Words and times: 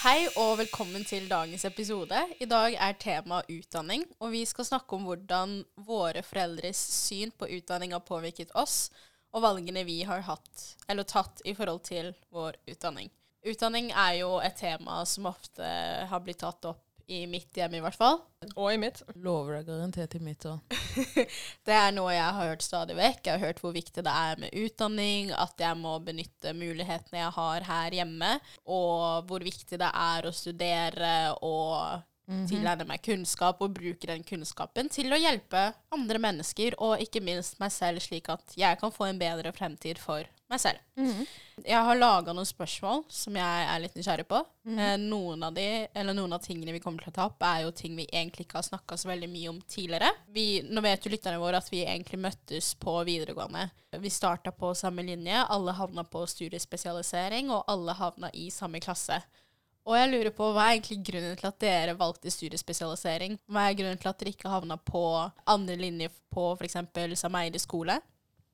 Hei 0.00 0.30
og 0.40 0.54
velkommen 0.56 1.02
til 1.04 1.26
dagens 1.28 1.66
episode. 1.68 2.16
I 2.40 2.46
dag 2.48 2.72
er 2.72 2.94
tema 2.96 3.42
utdanning, 3.52 4.06
og 4.16 4.30
vi 4.32 4.46
skal 4.48 4.64
snakke 4.64 4.96
om 4.96 5.02
hvordan 5.04 5.58
våre 5.84 6.22
foreldres 6.24 6.80
syn 6.80 7.34
på 7.36 7.50
utdanning 7.58 7.92
har 7.92 8.00
påvirket 8.08 8.54
oss, 8.56 8.86
og 9.36 9.44
valgene 9.44 9.82
vi 9.84 9.98
har 10.08 10.24
hatt, 10.24 10.62
eller 10.88 11.04
tatt 11.04 11.44
i 11.44 11.52
forhold 11.52 11.82
til 11.84 12.14
vår 12.32 12.56
utdanning. 12.72 13.12
Utdanning 13.44 13.92
er 13.92 14.22
jo 14.22 14.38
et 14.40 14.56
tema 14.56 15.02
som 15.04 15.28
ofte 15.28 15.68
har 16.08 16.24
blitt 16.24 16.40
tatt 16.46 16.64
opp 16.72 16.80
i 17.10 17.24
mitt 17.26 17.56
hjem, 17.56 17.74
i 17.74 17.82
hvert 17.82 17.98
fall. 17.98 18.20
Og 18.54 18.70
i 18.72 18.78
mitt. 18.80 19.02
Lover 19.20 19.58
deg 19.58 19.66
garantert 19.68 20.14
i 20.16 20.20
mitt 20.22 20.46
òg. 20.48 20.76
Det 21.66 21.74
er 21.76 21.90
noe 21.96 22.12
jeg 22.14 22.36
har 22.36 22.50
hørt 22.52 22.64
stadig 22.64 22.96
vekk. 22.98 23.24
Jeg 23.26 23.34
har 23.34 23.42
hørt 23.48 23.62
hvor 23.62 23.74
viktig 23.74 24.04
det 24.06 24.14
er 24.14 24.40
med 24.40 24.54
utdanning, 24.56 25.32
at 25.34 25.60
jeg 25.60 25.78
må 25.80 25.96
benytte 26.06 26.54
mulighetene 26.56 27.24
jeg 27.24 27.34
har 27.36 27.66
her 27.68 27.98
hjemme, 28.00 28.36
og 28.64 29.26
hvor 29.28 29.44
viktig 29.44 29.80
det 29.80 29.90
er 29.90 30.28
å 30.28 30.34
studere 30.34 31.14
og 31.46 32.06
tilegne 32.50 32.86
meg 32.88 33.02
kunnskap 33.04 33.62
og 33.64 33.74
bruke 33.76 34.06
den 34.10 34.24
kunnskapen 34.26 34.90
til 34.92 35.12
å 35.12 35.18
hjelpe 35.20 35.70
andre 35.94 36.22
mennesker, 36.22 36.76
og 36.78 37.02
ikke 37.02 37.22
minst 37.24 37.58
meg 37.62 37.72
selv, 37.74 38.02
slik 38.04 38.30
at 38.32 38.56
jeg 38.58 38.78
kan 38.80 38.94
få 38.94 39.10
en 39.10 39.20
bedre 39.20 39.52
fremtid 39.56 39.98
for 39.98 40.28
meg 40.50 40.60
selv. 40.62 40.78
Jeg 41.60 41.84
har 41.86 41.98
laga 41.98 42.32
noen 42.34 42.48
spørsmål 42.48 43.04
som 43.12 43.36
jeg 43.38 43.66
er 43.70 43.82
litt 43.82 43.94
nysgjerrig 43.98 44.26
på. 44.30 44.40
Eh, 44.66 44.94
noen, 44.98 45.42
av 45.46 45.54
de, 45.54 45.66
eller 45.94 46.16
noen 46.16 46.32
av 46.34 46.42
tingene 46.42 46.74
vi 46.74 46.80
kommer 46.82 47.04
til 47.04 47.12
å 47.12 47.16
ta 47.18 47.26
opp, 47.28 47.42
er 47.46 47.64
jo 47.66 47.74
ting 47.76 47.94
vi 47.98 48.08
egentlig 48.08 48.46
ikke 48.46 48.58
har 48.58 48.66
snakka 48.66 48.98
så 48.98 49.10
veldig 49.12 49.28
mye 49.30 49.52
om 49.52 49.60
tidligere. 49.62 50.10
Vi, 50.34 50.46
nå 50.66 50.82
vet 50.84 51.06
jo 51.06 51.12
lytterne 51.12 51.42
våre 51.42 51.60
at 51.60 51.70
vi 51.70 51.84
egentlig 51.84 52.22
møttes 52.24 52.72
på 52.80 52.96
videregående. 53.06 53.68
Vi 54.00 54.10
starta 54.10 54.54
på 54.54 54.72
samme 54.78 55.04
linje, 55.06 55.44
alle 55.44 55.76
havna 55.76 56.06
på 56.08 56.24
studiespesialisering, 56.34 57.52
og 57.54 57.70
alle 57.70 57.94
havna 58.00 58.32
i 58.34 58.48
samme 58.54 58.82
klasse. 58.82 59.20
Og 59.88 59.96
jeg 59.96 60.10
lurer 60.12 60.30
på, 60.36 60.50
hva 60.52 60.66
er 60.68 60.76
egentlig 60.78 60.98
grunnen 61.08 61.36
til 61.40 61.46
at 61.48 61.58
dere 61.62 61.94
valgte 61.98 62.30
studiespesialisering? 62.30 63.38
Hva 63.50 63.68
er 63.70 63.74
grunnen 63.78 63.98
til 63.98 64.08
at 64.10 64.18
dere 64.20 64.32
ikke 64.34 64.52
havna 64.52 64.76
på 64.76 65.02
andre 65.48 65.76
linje 65.80 66.10
på 66.30 66.50
f.eks. 66.60 66.76
Sameide 67.18 67.58
skole? 67.58 67.96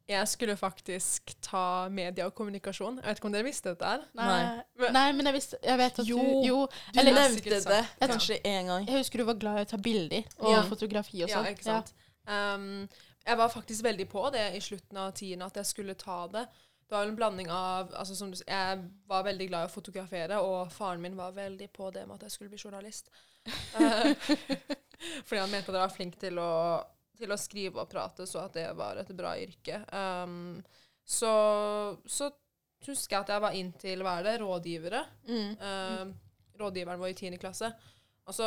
Jeg 0.06 0.28
skulle 0.30 0.54
faktisk 0.56 1.32
ta 1.42 1.88
media 1.91 2.28
og 2.28 2.34
kommunikasjon. 2.38 3.00
Jeg 3.02 3.08
vet 3.10 3.19
ikke 3.19 3.27
om 3.27 3.32
dere 3.34 3.42
visste 3.48 3.72
dette 3.72 3.88
her? 3.91 4.04
Nei, 4.14 4.62
Men- 4.78 4.92
Nei 4.94 5.06
men 5.12 5.27
jeg 5.27 5.34
visste 5.34 5.58
Jeg 5.64 5.78
vet 5.78 5.98
at 5.98 6.06
Jo, 6.06 6.16
du 6.19 6.47
Jo. 6.47 6.60
Du 6.94 7.00
Eller, 7.00 7.12
nevnte 7.12 7.42
det 7.42 7.86
Jeg 8.00 8.08
kanskje 8.08 8.41
én 8.44 8.66
gang. 8.66 8.86
jeg 8.86 8.98
husker 9.02 9.19
du 9.19 9.24
var 9.24 9.34
glad 9.34 9.58
i 9.58 9.64
å 9.64 9.69
ta 9.69 9.77
bilder 9.77 10.22
og 10.38 10.50
Ja. 10.52 10.62
fotografi 10.62 11.24
og 11.24 11.28
Ja, 11.28 11.42
sånn. 11.42 11.47
ikke 11.50 11.64
sant? 11.64 11.92
Um, 12.28 12.88
jeg 13.27 13.36
var 13.36 13.48
faktisk 13.48 13.82
veldig 13.82 14.08
på 14.08 14.30
det 14.32 14.54
i 14.54 14.60
slutten 14.60 14.97
av 14.97 15.12
tiende, 15.12 15.44
at 15.47 15.54
jeg 15.54 15.64
skulle 15.66 15.94
ta 15.94 16.28
det. 16.28 16.47
Det 16.87 16.95
var 16.95 17.06
en 17.06 17.17
blanding 17.19 17.48
av 17.51 17.95
altså 17.98 18.15
som 18.15 18.31
du, 18.31 18.37
Jeg 18.47 18.83
var 19.11 19.25
veldig 19.27 19.48
glad 19.48 19.67
i 19.67 19.70
å 19.70 19.73
fotografere, 19.73 20.39
og 20.39 20.73
faren 20.73 21.03
min 21.03 21.19
var 21.19 21.34
veldig 21.34 21.67
på 21.75 21.91
det 21.95 22.05
med 22.06 22.19
at 22.19 22.28
jeg 22.28 22.37
skulle 22.37 22.53
bli 22.53 22.62
journalist. 22.62 23.11
Eh, 23.47 24.12
fordi 25.27 25.41
han 25.41 25.51
mente 25.51 25.73
at 25.73 25.75
jeg 25.75 25.83
var 25.83 25.95
flink 25.95 26.19
til 26.23 26.39
å, 26.39 26.53
til 27.19 27.34
å 27.34 27.41
skrive 27.41 27.83
og 27.83 27.91
prate, 27.91 28.27
så 28.31 28.45
at 28.45 28.55
det 28.59 28.69
var 28.78 29.03
et 29.03 29.11
bra 29.19 29.34
yrke. 29.39 29.83
Um, 29.91 30.62
så, 31.06 31.33
så 32.06 32.31
husker 32.87 33.17
jeg 33.17 33.25
at 33.25 33.34
jeg 33.34 33.45
var 33.45 33.59
inn 33.59 33.75
til 33.81 34.06
hva 34.06 34.17
er 34.21 34.28
det, 34.28 34.39
rådgivere. 34.43 35.03
Mm. 35.27 35.53
Eh, 35.59 36.06
rådgiveren 36.61 37.03
vår 37.03 37.12
i 37.12 37.19
10. 37.19 37.39
klasse. 37.43 37.71
Og 38.27 38.34
så 38.34 38.47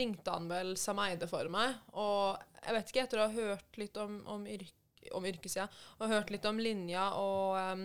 ringte 0.00 0.32
han 0.32 0.48
vel 0.48 0.76
Sameide 0.80 1.28
for 1.28 1.48
meg, 1.52 1.76
og 2.00 2.40
jeg 2.64 2.76
vet 2.76 2.90
ikke, 2.90 3.02
etter 3.04 3.20
å 3.20 3.26
ha 3.26 3.34
hørt 3.34 3.76
litt 3.76 3.98
om, 4.00 4.16
om, 4.32 4.46
yrk, 4.48 4.72
om 5.12 5.26
yrkessida, 5.28 5.68
og 5.98 6.08
hørt 6.12 6.30
litt 6.32 6.44
om 6.48 6.58
linja, 6.58 7.10
og 7.20 7.58
um, 7.58 7.84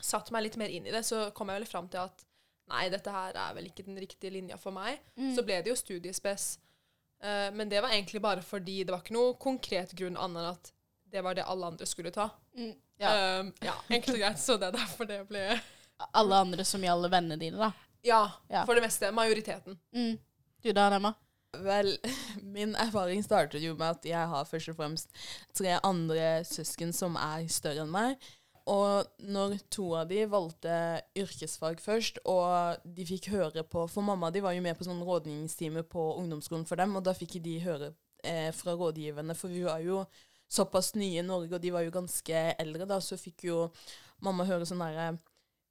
satt 0.00 0.30
meg 0.34 0.46
litt 0.46 0.56
mer 0.60 0.72
inn 0.72 0.86
i 0.86 0.94
det, 0.94 1.04
så 1.06 1.30
kom 1.36 1.48
jeg 1.52 1.60
vel 1.62 1.70
fram 1.70 1.88
til 1.92 2.02
at 2.02 2.24
nei, 2.72 2.88
dette 2.90 3.12
her 3.14 3.36
er 3.38 3.54
vel 3.54 3.68
ikke 3.70 3.86
den 3.86 3.98
riktige 4.02 4.32
linja 4.34 4.58
for 4.58 4.74
meg. 4.74 4.98
Mm. 5.16 5.34
Så 5.36 5.44
ble 5.46 5.60
det 5.62 5.70
jo 5.70 5.78
studiespes. 5.78 6.56
Uh, 7.22 7.48
men 7.56 7.70
det 7.70 7.80
var 7.80 7.94
egentlig 7.94 8.20
bare 8.20 8.42
fordi 8.44 8.82
det 8.84 8.92
var 8.92 9.04
ikke 9.04 9.16
noe 9.16 9.36
konkret 9.40 9.94
grunn 9.96 10.18
annet 10.20 10.42
enn 10.42 10.50
at 10.52 10.72
det 11.14 11.22
var 11.22 11.36
det 11.38 11.46
alle 11.46 11.70
andre 11.70 11.86
skulle 11.88 12.10
ta. 12.12 12.28
Mm. 12.58 12.74
Ja. 13.00 13.12
Um, 13.40 13.52
ja, 13.64 13.74
enkelt 13.88 14.16
og 14.16 14.20
greit. 14.20 14.40
Så 14.42 14.56
det 14.60 14.68
er 14.70 14.76
derfor 14.80 15.08
det 15.08 15.22
ble 15.28 15.44
Alle 16.16 16.38
andre 16.44 16.64
som 16.64 16.82
gjaldt 16.84 17.08
vennene 17.12 17.38
dine, 17.40 17.56
da. 17.56 17.70
Ja, 18.04 18.22
Ja. 18.52 18.64
for 18.66 18.74
det 18.76 18.82
meste. 18.84 19.08
Majoriteten. 19.12 19.78
Mm. 19.94 20.18
Du 20.62 20.72
da, 20.72 20.90
Emma? 20.94 21.14
Vel, 21.52 21.92
min 22.56 22.74
erfaring 22.76 23.22
startet 23.24 23.64
jo 23.64 23.76
med 23.78 23.96
at 23.96 24.08
jeg 24.08 24.32
har 24.32 24.48
først 24.48 24.72
og 24.72 24.80
fremst 24.80 25.14
tre 25.56 25.78
andre 25.82 26.44
søsken 26.44 26.92
som 26.96 27.16
er 27.20 27.46
større 27.52 27.86
enn 27.86 27.94
meg. 27.94 28.18
Og 28.66 29.06
når 29.22 29.60
to 29.70 29.92
av 29.94 30.08
de 30.10 30.24
valgte 30.26 30.76
yrkesfag 31.14 31.78
først, 31.78 32.18
og 32.26 32.82
de 32.96 33.04
fikk 33.06 33.28
høre 33.30 33.62
på 33.62 33.84
For 33.86 34.02
mamma 34.02 34.32
de 34.34 34.42
var 34.42 34.56
jo 34.56 34.64
med 34.64 34.74
på 34.74 34.86
sånn 34.88 35.04
rådgivningstime 35.06 35.84
på 35.86 36.08
ungdomsskolen 36.18 36.66
for 36.66 36.80
dem, 36.80 36.96
og 36.98 37.04
da 37.06 37.14
fikk 37.14 37.38
de 37.44 37.60
høre 37.62 37.92
eh, 38.26 38.50
fra 38.50 38.74
rådgiverne, 38.74 39.38
for 39.38 39.54
vi 39.54 39.62
var 39.68 39.84
jo 39.86 40.02
såpass 40.50 40.96
nye 40.98 41.22
i 41.22 41.26
Norge, 41.26 41.54
og 41.54 41.62
de 41.62 41.72
var 41.74 41.86
jo 41.86 41.94
ganske 41.94 42.42
eldre, 42.58 42.88
da, 42.90 42.98
så 43.02 43.18
fikk 43.18 43.46
jo 43.46 43.68
mamma 44.26 44.46
høre 44.48 44.66
sånn 44.66 44.82
derre 44.82 45.14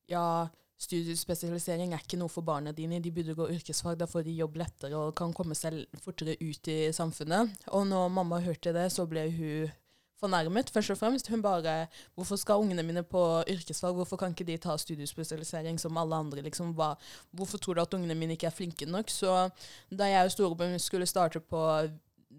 Ja, 0.08 0.48
studiespesialisering 0.82 1.94
er 1.94 2.04
ikke 2.04 2.20
noe 2.20 2.32
for 2.32 2.46
barna 2.46 2.74
dine. 2.76 3.00
De 3.04 3.14
burde 3.14 3.36
gå 3.38 3.48
yrkesfag. 3.54 3.98
Da 4.00 4.08
får 4.10 4.26
de 4.28 4.36
jobb 4.36 4.60
lettere 4.60 5.00
og 5.00 5.16
kan 5.18 5.34
komme 5.36 5.56
seg 5.58 5.86
fortere 6.04 6.36
ut 6.42 6.70
i 6.72 6.80
samfunnet. 6.96 7.56
Og 7.72 7.88
når 7.88 8.12
mamma 8.14 8.42
hørte 8.44 8.76
det, 8.76 8.90
så 8.94 9.08
ble 9.10 9.30
hun 9.38 9.74
fornærmet, 10.20 10.72
først 10.72 10.94
og 10.94 11.00
fremst. 11.00 11.30
Hun 11.32 11.42
bare 11.44 11.88
Hvorfor 12.16 12.36
skal 12.40 12.64
ungene 12.64 12.84
mine 12.84 13.04
på 13.04 13.44
yrkesfag? 13.52 13.94
Hvorfor 13.94 14.18
kan 14.18 14.36
ikke 14.36 14.48
de 14.48 14.58
ta 14.58 14.78
studiespesialisering 14.78 15.80
som 15.80 15.98
alle 15.98 16.16
andre? 16.16 16.42
Liksom, 16.42 16.74
hva, 16.76 16.96
hvorfor 17.32 17.58
tror 17.58 17.76
du 17.76 17.82
at 17.82 17.94
ungene 17.94 18.16
mine 18.16 18.36
ikke 18.36 18.48
er 18.48 18.56
flinke 18.56 18.86
nok? 18.86 19.10
Så 19.10 19.50
da 19.92 20.10
jeg 20.10 20.26
og 20.26 20.32
storebror 20.32 20.78
skulle 20.78 21.06
starte 21.06 21.40
på 21.40 21.62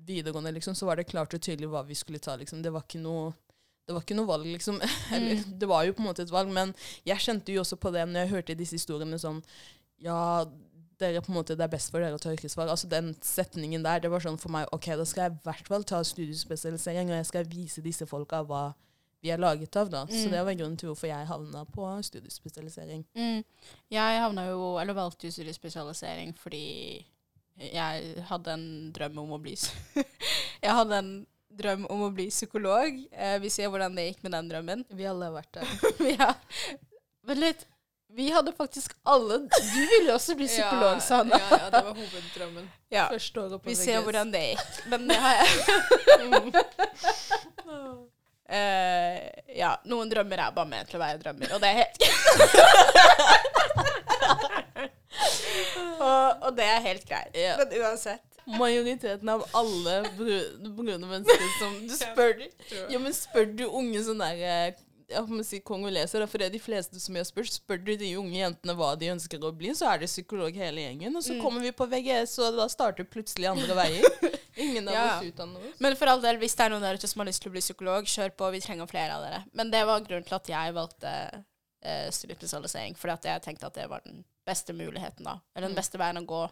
videregående, 0.07 0.53
liksom, 0.53 0.75
så 0.75 0.87
var 0.87 0.97
det 0.97 1.09
klart 1.09 1.35
og 1.35 1.41
tydelig 1.41 1.69
hva 1.73 1.83
vi 1.87 1.95
skulle 1.95 2.19
ta. 2.19 2.37
Liksom. 2.37 2.63
Det 2.63 2.73
var 2.73 2.85
ikke 2.87 3.03
noe 3.03 3.33
det 3.87 3.95
var 3.95 4.03
ikke 4.03 4.17
noe 4.19 4.27
valg, 4.27 4.47
liksom. 4.51 4.81
Eller, 5.15 5.43
det 5.47 5.69
var 5.71 5.85
jo 5.87 5.93
på 5.95 6.03
en 6.03 6.09
måte 6.11 6.23
et 6.27 6.33
valg, 6.35 6.51
men 6.53 6.73
jeg 7.07 7.23
kjente 7.23 7.53
jo 7.55 7.61
også 7.63 7.77
på 7.79 7.93
det 7.95 8.03
når 8.09 8.25
jeg 8.25 8.33
hørte 8.35 8.57
disse 8.59 8.75
historiene 8.81 9.19
sånn 9.23 9.43
Ja, 10.03 10.45
dere 10.99 11.21
på 11.21 11.31
en 11.31 11.37
måte, 11.39 11.55
det 11.57 11.65
er 11.65 11.71
best 11.73 11.91
for 11.93 12.01
dere 12.01 12.17
å 12.17 12.21
ta 12.21 12.33
yrkesfag. 12.33 12.69
Altså 12.73 12.89
Den 12.89 13.15
setningen 13.25 13.83
der, 13.85 14.01
det 14.01 14.11
var 14.11 14.21
sånn 14.25 14.39
for 14.41 14.49
meg 14.53 14.67
OK, 14.73 14.87
da 14.97 15.05
skal 15.09 15.27
jeg 15.29 15.37
i 15.37 15.43
hvert 15.45 15.69
fall 15.69 15.85
ta 15.85 16.01
studiespesialisering, 16.05 17.11
og 17.13 17.19
jeg 17.21 17.29
skal 17.31 17.49
vise 17.53 17.85
disse 17.85 18.07
folka 18.09 18.43
hva 18.49 18.71
vi 19.25 19.31
er 19.33 19.41
laget 19.41 19.77
av, 19.81 19.89
da. 19.91 20.03
Så 20.07 20.27
Mm. 20.27 20.31
det 20.33 20.45
var 20.45 20.55
grunnen 20.55 20.77
til 20.79 20.89
hvorfor 20.91 21.09
jeg 21.09 21.27
havna 21.27 21.65
på 21.73 21.87
studiespesialisering. 22.05 23.05
Mm. 23.17 23.45
Jeg 23.91 24.21
havna 24.23 24.45
jo, 24.51 24.77
eller 24.81 24.95
valgte 24.95 25.27
jo 25.29 25.33
studiespesialisering 25.37 26.35
fordi 26.39 27.05
jeg 27.57 28.25
hadde 28.29 28.53
en 28.53 28.67
drøm 28.93 29.19
om 29.25 29.33
å 29.33 29.41
bli 29.41 29.55
Jeg 30.65 30.73
hadde 30.77 30.99
en 30.99 31.27
drøm 31.59 31.87
om 31.93 32.03
å 32.07 32.11
bli 32.15 32.27
psykolog. 32.31 32.99
Eh, 33.13 33.39
vi 33.43 33.51
ser 33.53 33.69
hvordan 33.73 33.97
det 33.97 34.05
gikk 34.11 34.21
med 34.27 34.33
den 34.37 34.49
drømmen. 34.53 34.85
Vi 34.97 35.07
alle 35.09 35.25
har 35.31 35.35
vært 35.39 35.53
der. 35.57 35.67
ja. 36.19 36.31
Men 37.27 37.37
litt 37.43 37.67
Vi 38.17 38.29
hadde 38.31 38.53
faktisk 38.57 38.93
alle 39.03 39.41
Du 39.51 39.81
ville 39.91 40.15
også 40.15 40.37
bli 40.39 40.47
psykolog, 40.49 41.01
Sanna. 41.05 41.37
Ja, 41.43 41.59
ja, 41.59 41.71
det 41.75 41.83
var 41.89 41.95
hoveddrømmen. 41.99 42.69
Ja. 42.97 43.09
Første 43.11 43.41
året 43.43 43.63
på 43.65 43.69
Vi 43.69 43.75
ser 43.75 43.97
VGS. 43.99 44.05
hvordan 44.07 44.31
det 44.33 44.43
gikk. 44.53 44.77
Men 44.93 45.09
det 45.11 45.17
har 45.21 45.35
jeg. 45.41 45.49
Eh, 48.47 49.25
ja, 49.59 49.73
noen 49.91 50.07
drømmer 50.07 50.39
er 50.39 50.53
bare 50.55 50.71
med 50.71 50.87
til 50.87 51.01
å 51.01 51.03
være 51.03 51.19
drømmer, 51.19 51.51
og 51.57 51.59
det 51.65 51.67
er 51.67 51.81
helt 51.81 51.99
og, 55.99 56.45
og 56.47 56.53
det 56.55 56.69
er 56.71 56.85
helt 56.85 57.09
greit. 57.09 57.35
Ja. 57.35 57.57
Men 57.59 57.75
uansett. 57.81 58.36
Majoriteten 58.47 59.29
av 59.29 59.43
alle 59.59 60.03
bru- 60.17 60.73
brune 60.77 61.07
mennesker 61.07 61.47
som 61.59 61.79
Du 61.89 61.95
spør 61.99 62.45
Ja, 62.93 62.99
men 63.03 63.13
spør 63.13 63.49
du 63.59 63.65
unge 63.67 64.03
sånn 64.07 64.23
der 64.23 64.43
eh, 64.47 64.83
jeg 65.09 65.23
må 65.31 65.45
si 65.47 65.61
kongoleser, 65.63 66.25
for 66.27 66.39
det 66.43 66.47
er 66.49 66.51
de 66.57 66.59
fleste 66.59 66.99
som 66.99 67.15
jeg 67.15 67.23
har 67.23 67.29
spurt, 67.29 67.47
spør 67.55 67.79
du 67.79 67.93
de 67.97 68.09
unge 68.19 68.41
jentene 68.41 68.75
hva 68.75 68.89
de 68.99 69.07
ønsker 69.13 69.39
å 69.39 69.53
bli, 69.55 69.71
så 69.79 69.87
er 69.93 70.01
det 70.03 70.09
psykolog 70.11 70.51
hele 70.59 70.83
gjengen. 70.83 71.15
Og 71.15 71.23
så 71.23 71.37
Mm. 71.37 71.43
kommer 71.45 71.61
vi 71.63 71.71
på 71.71 71.87
VGS, 71.87 72.33
og 72.43 72.57
da 72.59 72.67
starter 72.67 73.05
plutselig 73.07 73.47
andre 73.47 73.71
veier. 73.79 74.03
Ingen 74.57 74.89
av 74.89 74.95
Ja. 74.95 75.05
oss 75.21 75.29
utdanner 75.29 75.61
oss. 75.63 75.79
Men 75.79 75.95
for 75.95 76.07
all 76.11 76.21
del, 76.21 76.39
hvis 76.43 76.57
det 76.59 76.65
er 76.67 76.71
noen 76.75 76.83
der 76.83 76.95
ute 76.99 77.07
som 77.07 77.21
har 77.23 77.27
lyst 77.31 77.41
til 77.43 77.51
å 77.51 77.55
bli 77.55 77.61
psykolog, 77.63 78.05
kjør 78.11 78.35
på. 78.35 78.51
Vi 78.51 78.61
trenger 78.67 78.87
flere 78.91 79.15
av 79.15 79.23
dere. 79.23 79.45
Men 79.55 79.71
det 79.71 79.85
var 79.87 80.01
grunnen 80.01 80.27
til 80.27 80.35
at 80.41 80.47
jeg 80.49 80.75
valgte 80.75 81.15
eh, 81.87 82.11
studiespesialisering. 82.11 82.97
Fordi 82.99 83.13
at 83.15 83.23
jeg 83.31 83.43
tenkte 83.47 83.67
at 83.71 83.75
det 83.79 83.89
var 83.89 84.01
den 84.05 84.25
beste 84.45 84.73
muligheten, 84.75 85.23
da. 85.23 85.39
Eller 85.55 85.69
den 85.69 85.77
Mm. 85.77 85.83
beste 85.85 85.99
veien 86.03 86.19
å 86.19 86.27
gå. 86.27 86.51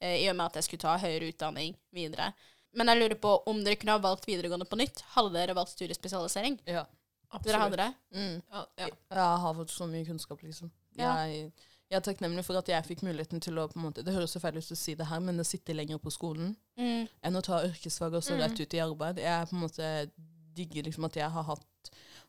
Eh, 0.00 0.24
I 0.24 0.28
og 0.30 0.36
med 0.36 0.46
at 0.46 0.54
jeg 0.54 0.64
skulle 0.64 0.80
ta 0.80 0.96
høyere 0.98 1.28
utdanning 1.32 1.76
videre. 1.94 2.32
Men 2.74 2.86
jeg 2.90 2.98
lurer 2.98 3.14
på 3.20 3.42
om 3.46 3.62
dere 3.64 3.76
kunne 3.76 3.92
ha 3.94 3.98
valgt 4.02 4.26
videregående 4.26 4.66
på 4.66 4.76
nytt. 4.76 5.00
Hadde 5.14 5.32
dere 5.32 5.54
valgt 5.54 5.70
studiespesialisering? 5.76 6.58
Ja. 6.66 6.84
absolutt. 7.30 7.46
Dere 7.46 7.60
hadde 7.62 7.76
det? 7.76 7.94
Mm. 8.14 8.42
Ja, 8.52 8.64
ja. 8.78 8.88
Jeg 9.10 9.38
har 9.44 9.54
fått 9.54 9.70
så 9.70 9.86
mye 9.86 10.04
kunnskap, 10.06 10.42
liksom. 10.42 10.70
Ja. 10.98 11.12
Jeg, 11.26 11.52
jeg 11.90 11.96
er 11.96 12.00
takknemlig 12.00 12.44
for 12.44 12.58
at 12.58 12.68
jeg 12.68 12.84
fikk 12.86 13.02
muligheten 13.06 13.40
til 13.40 13.58
å 13.58 13.68
på 13.70 13.78
en 13.78 13.86
måte, 13.86 14.02
Det 14.04 14.14
høres 14.14 14.30
så 14.34 14.40
feil 14.42 14.56
ut 14.58 14.70
å 14.70 14.76
si 14.76 14.94
det 14.94 15.06
her, 15.06 15.20
men 15.20 15.38
å 15.38 15.44
sitte 15.46 15.74
lenger 15.74 15.98
på 15.98 16.10
skolen 16.10 16.56
Mm. 16.76 17.08
enn 17.22 17.36
å 17.36 17.42
ta 17.42 17.62
yrkesfag 17.64 18.14
og 18.14 18.22
så 18.22 18.34
Mm. 18.34 18.40
rett 18.40 18.60
ut 18.60 18.74
i 18.74 18.78
arbeid. 18.82 19.18
Jeg 19.18 19.48
på 19.48 19.54
en 19.54 19.60
måte 19.62 20.10
digger 20.54 20.82
liksom 20.84 21.04
at 21.04 21.14
jeg 21.16 21.30
har 21.30 21.42
hatt 21.42 21.64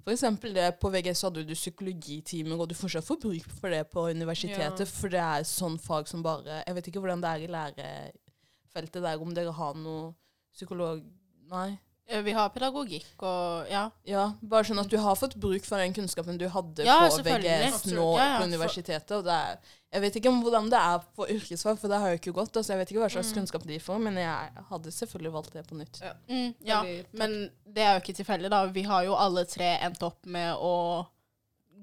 For 0.04 0.12
eksempel 0.14 0.54
det 0.54 0.80
på 0.80 0.90
VGS 0.94 1.22
hadde 1.26 1.44
du 1.48 1.54
psykologitimer, 1.54 2.60
og 2.62 2.70
du 2.70 2.76
fortsatt 2.78 3.06
får 3.08 3.18
bruk 3.24 3.48
for 3.60 3.70
det 3.74 3.84
på 3.90 4.04
universitetet, 4.12 4.80
Ja. 4.80 4.86
for 4.86 5.10
det 5.10 5.20
er 5.20 5.44
sånn 5.44 5.80
fag 5.82 6.08
som 6.08 6.22
bare 6.22 6.64
Jeg 6.68 6.76
vet 6.76 6.88
ikke 6.88 7.00
hvordan 7.02 7.22
det 7.22 7.30
er 7.32 7.46
i 7.46 7.48
lærefeltet 7.48 9.02
der, 9.02 9.22
om 9.22 9.34
dere 9.34 9.52
har 9.52 9.74
noe 9.74 10.14
psykolog... 10.54 11.02
Nei. 11.50 11.78
Eh, 12.08 12.22
Vi 12.22 12.32
har 12.38 12.50
pedagogikk 12.54 13.24
og 13.26 13.70
ja. 13.72 13.88
Ja, 14.06 14.28
bare 14.42 14.64
sånn 14.68 14.78
at 14.80 14.90
du 14.92 14.98
har 15.02 15.16
fått 15.18 15.34
bruk 15.42 15.66
for 15.66 15.82
den 15.82 15.94
kunnskapen 15.96 16.38
du 16.38 16.46
hadde 16.54 16.86
Ja, 16.86 17.00
på. 17.10 17.24
VGS 17.26 17.88
nå 17.96 18.12
Ja, 18.18 18.28
ja, 18.28 18.38
på 18.38 18.44
universitetet. 18.46 19.12
Og 19.18 19.24
det 19.26 19.34
er, 19.34 19.58
jeg 19.96 20.02
vet 20.04 20.16
ikke 20.20 20.30
om 20.30 20.44
hvordan 20.44 20.70
det 20.70 20.78
er 20.78 21.00
på 21.18 21.26
yrkesfag, 21.34 21.80
for 21.82 21.88
det 21.90 21.98
har 22.04 22.10
jo 22.14 22.20
ikke 22.20 22.34
gått. 22.38 22.54
Altså, 22.62 22.74
jeg 22.76 22.78
vet 22.84 22.92
ikke 22.94 23.02
hva 23.02 23.10
slags 23.10 23.32
Mm. 23.32 23.38
kunnskap 23.40 23.64
de 23.66 23.80
får, 23.80 24.00
men 24.00 24.16
jeg 24.22 24.52
hadde 24.70 24.92
selvfølgelig 24.92 25.34
valgt 25.34 25.54
det 25.54 25.66
på 25.68 25.76
nytt. 25.82 26.02
Ja. 26.02 26.14
Mm, 26.30 26.54
ja. 26.62 26.84
Men 27.14 27.50
det 27.66 27.82
er 27.84 27.94
jo 27.98 28.02
ikke 28.06 28.18
tilfeldig, 28.22 28.50
da. 28.50 28.66
Vi 28.68 28.84
har 28.84 29.04
jo 29.04 29.16
alle 29.16 29.46
tre 29.46 29.78
endt 29.82 30.04
opp 30.04 30.26
med 30.26 30.54
å 30.56 31.08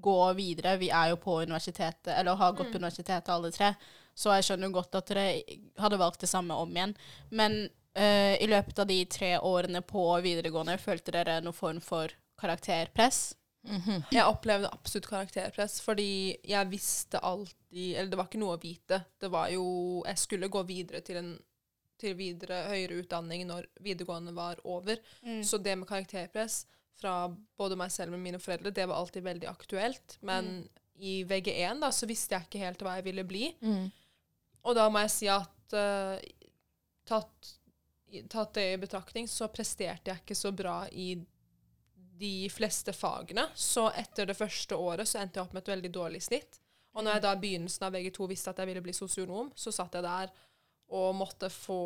gå 0.00 0.34
videre. 0.36 0.78
Vi 0.78 0.88
er 0.90 1.10
jo 1.10 1.16
på 1.16 1.42
universitetet, 1.42 2.14
eller 2.18 2.34
har 2.36 2.52
gått 2.52 2.70
på 2.72 2.78
universitetet 2.78 3.28
alle 3.28 3.50
tre. 3.50 3.74
Så 4.14 4.30
jeg 4.36 4.44
skjønner 4.44 4.68
jo 4.68 4.72
godt 4.80 4.94
at 4.94 5.06
dere 5.06 5.42
hadde 5.78 5.98
valgt 5.98 6.20
det 6.20 6.28
samme 6.28 6.52
om 6.54 6.68
igjen. 6.74 6.94
Men 7.30 7.68
eh, 7.94 8.34
i 8.42 8.48
løpet 8.50 8.82
av 8.82 8.88
de 8.90 8.98
tre 9.10 9.36
årene 9.38 9.82
på 9.86 10.04
videregående, 10.24 10.78
følte 10.80 11.14
dere 11.14 11.40
noen 11.44 11.56
form 11.56 11.80
for 11.84 12.12
karakterpress? 12.40 13.34
Mhm. 13.62 14.04
Jeg 14.10 14.26
opplevde 14.26 14.72
absolutt 14.74 15.06
karakterpress, 15.06 15.78
fordi 15.84 16.36
jeg 16.42 16.66
visste 16.66 17.20
alltid 17.22 17.94
Eller 17.94 18.10
det 18.10 18.18
var 18.18 18.26
ikke 18.26 18.40
noe 18.42 18.56
å 18.56 18.60
vite. 18.60 19.04
Det 19.22 19.30
var 19.30 19.52
jo 19.54 20.02
Jeg 20.04 20.18
skulle 20.18 20.48
gå 20.50 20.62
videre 20.66 21.00
til 21.00 21.16
en 21.16 21.32
til 22.02 22.16
videre 22.18 22.64
høyere 22.66 22.98
utdanning 23.02 23.46
når 23.46 23.68
videregående 23.78 24.34
var 24.34 24.60
over. 24.64 24.98
Mm. 25.22 25.42
Så 25.46 25.60
det 25.62 25.76
med 25.78 25.88
karakterpress 25.88 26.64
fra 26.98 27.30
både 27.58 27.78
meg 27.78 27.92
selv 27.94 28.16
og 28.16 28.22
mine 28.22 28.40
foreldre, 28.42 28.74
det 28.74 28.88
var 28.90 28.98
alltid 28.98 29.22
veldig 29.22 29.48
aktuelt. 29.50 30.18
Men 30.20 30.68
i 31.02 31.22
VG1 31.28 31.82
da, 31.82 31.90
så 31.94 32.08
visste 32.10 32.36
jeg 32.36 32.48
ikke 32.48 32.62
helt 32.62 32.84
hva 32.84 32.98
jeg 32.98 33.06
ville 33.08 33.26
bli. 33.26 33.48
Mm. 33.62 33.86
Og 34.62 34.78
da 34.78 34.86
må 34.92 35.02
jeg 35.04 35.14
si 35.14 35.30
at 35.32 35.76
uh, 35.78 36.18
tatt, 37.08 37.54
tatt 38.28 38.54
det 38.58 38.66
i 38.72 38.80
betraktning, 38.80 39.28
så 39.28 39.48
presterte 39.52 40.12
jeg 40.12 40.22
ikke 40.22 40.36
så 40.38 40.52
bra 40.56 40.82
i 40.88 41.14
de 42.22 42.48
fleste 42.52 42.92
fagene. 42.94 43.48
Så 43.54 43.88
etter 43.98 44.28
det 44.30 44.38
første 44.38 44.76
året 44.76 45.08
så 45.08 45.22
endte 45.22 45.40
jeg 45.40 45.46
opp 45.46 45.56
med 45.56 45.64
et 45.64 45.72
veldig 45.72 45.90
dårlig 45.94 46.22
snitt. 46.22 46.60
Og 46.92 47.04
når 47.04 47.16
jeg 47.16 47.24
da 47.24 47.32
i 47.32 47.42
begynnelsen 47.42 47.86
av 47.88 47.96
VG2 47.96 48.28
visste 48.30 48.52
at 48.52 48.60
jeg 48.60 48.68
ville 48.68 48.84
bli 48.84 48.94
sosionom, 48.94 49.50
så 49.56 49.72
satt 49.74 49.96
jeg 49.96 50.04
der 50.04 50.32
og 50.92 51.14
måtte 51.16 51.48
få 51.48 51.80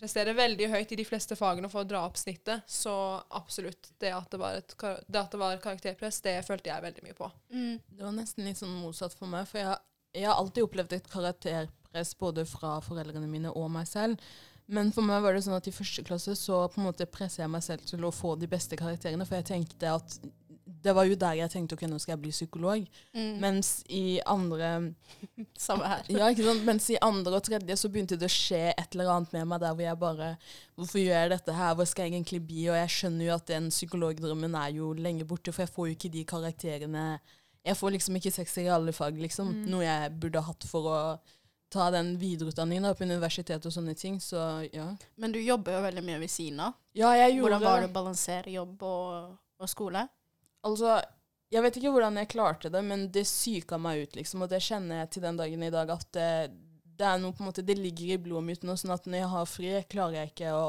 prestere 0.00 0.32
veldig 0.36 0.68
høyt 0.72 0.92
i 0.94 0.98
de 1.00 1.04
fleste 1.04 1.36
fagene 1.36 1.68
for 1.72 1.82
å 1.82 1.88
dra 1.88 2.02
opp 2.06 2.16
snittet. 2.20 2.64
Så 2.68 2.92
absolutt, 3.36 3.92
det 4.00 4.12
at 4.16 4.30
det 4.32 4.40
var, 4.40 4.60
et, 4.60 4.74
det 5.06 5.20
at 5.20 5.32
det 5.32 5.40
var 5.40 5.60
karakterpress, 5.60 6.22
det 6.24 6.38
følte 6.46 6.72
jeg 6.72 6.84
veldig 6.86 7.04
mye 7.04 7.16
på. 7.16 7.30
Mm. 7.52 7.74
Det 7.84 8.06
var 8.06 8.16
nesten 8.16 8.48
litt 8.48 8.60
sånn 8.60 8.78
motsatt 8.80 9.16
for 9.16 9.30
meg, 9.30 9.48
for 9.50 9.60
jeg, 9.60 9.76
jeg 10.16 10.28
har 10.28 10.40
alltid 10.40 10.68
opplevd 10.68 10.96
et 10.96 11.10
karakterpress 11.12 12.14
både 12.20 12.46
fra 12.48 12.78
foreldrene 12.84 13.28
mine 13.28 13.52
og 13.56 13.68
meg 13.72 13.88
selv. 13.88 14.20
Men 14.70 14.92
for 14.94 15.06
meg 15.06 15.22
var 15.24 15.34
det 15.34 15.42
sånn 15.46 15.58
at 15.58 15.66
i 15.66 15.74
første 15.74 16.04
klasse 16.06 16.36
så 16.38 16.62
på 16.70 16.80
en 16.80 16.86
måte 16.90 17.08
presset 17.10 17.42
jeg 17.42 17.50
meg 17.50 17.64
selv 17.66 17.86
til 17.88 18.04
å 18.06 18.12
få 18.14 18.36
de 18.38 18.48
beste 18.50 18.78
karakterene, 18.78 19.26
for 19.26 19.40
jeg 19.40 19.48
tenkte 19.50 19.96
at 19.96 20.20
det 20.80 20.92
var 20.96 21.04
jo 21.04 21.16
der 21.18 21.36
jeg 21.38 21.52
tenkte 21.52 21.76
ok, 21.76 21.82
nå 21.90 21.98
skal 22.00 22.14
jeg 22.14 22.22
bli 22.22 22.32
psykolog. 22.32 22.84
Mm. 23.16 23.32
Mens 23.42 23.70
i 23.92 24.20
andre 24.28 24.70
Samme 25.66 25.88
her. 25.90 26.06
Ja, 26.12 26.28
ikke 26.32 26.46
sant? 26.46 26.64
Mens 26.66 26.86
i 26.92 26.98
andre 27.04 27.36
og 27.36 27.44
tredje 27.46 27.76
så 27.76 27.90
begynte 27.92 28.18
det 28.20 28.30
å 28.30 28.32
skje 28.32 28.62
et 28.70 28.94
eller 28.94 29.10
annet 29.14 29.34
med 29.36 29.50
meg 29.50 29.62
der 29.64 29.74
hvor 29.74 29.86
jeg 29.86 30.00
bare 30.00 30.30
Hvorfor 30.78 31.02
gjør 31.02 31.18
jeg 31.18 31.32
dette 31.34 31.56
her? 31.58 31.74
Hva 31.76 31.86
skal 31.88 32.06
jeg 32.06 32.14
egentlig 32.14 32.40
bli? 32.46 32.62
Og 32.70 32.78
jeg 32.78 32.94
skjønner 32.96 33.26
jo 33.26 33.34
at 33.36 33.50
den 33.50 33.68
psykologdrømmen 33.72 34.56
er 34.62 34.72
jo 34.78 34.94
lenge 34.96 35.28
borte, 35.28 35.52
for 35.52 35.66
jeg 35.66 35.74
får 35.74 35.90
jo 35.90 35.98
ikke 35.98 36.14
de 36.16 36.24
karakterene 36.32 37.04
Jeg 37.66 37.76
får 37.76 37.96
liksom 37.96 38.16
ikke 38.16 38.34
sekser 38.38 38.64
i 38.64 38.72
alle 38.72 38.94
fag, 38.96 39.20
liksom. 39.20 39.52
Mm. 39.52 39.68
Noe 39.74 39.84
jeg 39.84 40.16
burde 40.22 40.46
hatt 40.46 40.64
for 40.70 40.88
å 40.88 41.00
ta 41.70 41.90
den 41.94 42.14
videreutdanningen 42.18 42.94
på 42.98 43.06
universitet 43.06 43.66
og 43.66 43.74
sånne 43.74 43.94
ting. 43.98 44.18
Så 44.20 44.40
ja. 44.72 44.88
Men 45.20 45.34
du 45.34 45.40
jobber 45.40 45.78
jo 45.78 45.84
veldig 45.86 46.04
mye 46.06 46.18
ved 46.24 46.32
siden 46.32 46.64
av. 46.66 46.78
Ja, 46.96 47.12
jeg 47.18 47.38
gjorde 47.38 47.60
Hvordan 47.60 47.68
var 47.68 47.84
det 47.84 47.90
å 47.90 47.96
balansere 48.00 48.54
jobb 48.54 48.82
og, 48.86 49.36
og 49.60 49.70
skole? 49.70 50.04
Altså, 50.66 50.98
jeg 51.50 51.64
vet 51.64 51.78
ikke 51.78 51.92
hvordan 51.94 52.18
jeg 52.20 52.32
klarte 52.34 52.72
det, 52.72 52.82
men 52.86 53.06
det 53.14 53.24
psyka 53.28 53.78
meg 53.80 54.04
ut, 54.04 54.18
liksom. 54.18 54.44
Og 54.44 54.50
det 54.52 54.62
kjenner 54.64 55.02
jeg 55.02 55.14
til 55.14 55.26
den 55.26 55.38
dagen 55.40 55.62
i 55.66 55.72
dag, 55.72 55.94
at 55.94 56.06
det, 56.16 56.30
det 56.98 57.06
er 57.06 57.22
noe 57.22 57.34
på 57.34 57.44
en 57.44 57.50
måte, 57.50 57.64
det 57.66 57.78
ligger 57.78 58.14
i 58.14 58.22
blodet 58.22 58.48
mitt 58.50 58.66
nå, 58.66 58.76
sånn 58.78 58.94
at 58.94 59.06
når 59.06 59.22
jeg 59.22 59.30
har 59.34 59.50
fri, 59.50 59.72
klarer 59.90 60.20
jeg 60.20 60.34
ikke 60.34 60.54
å 60.54 60.64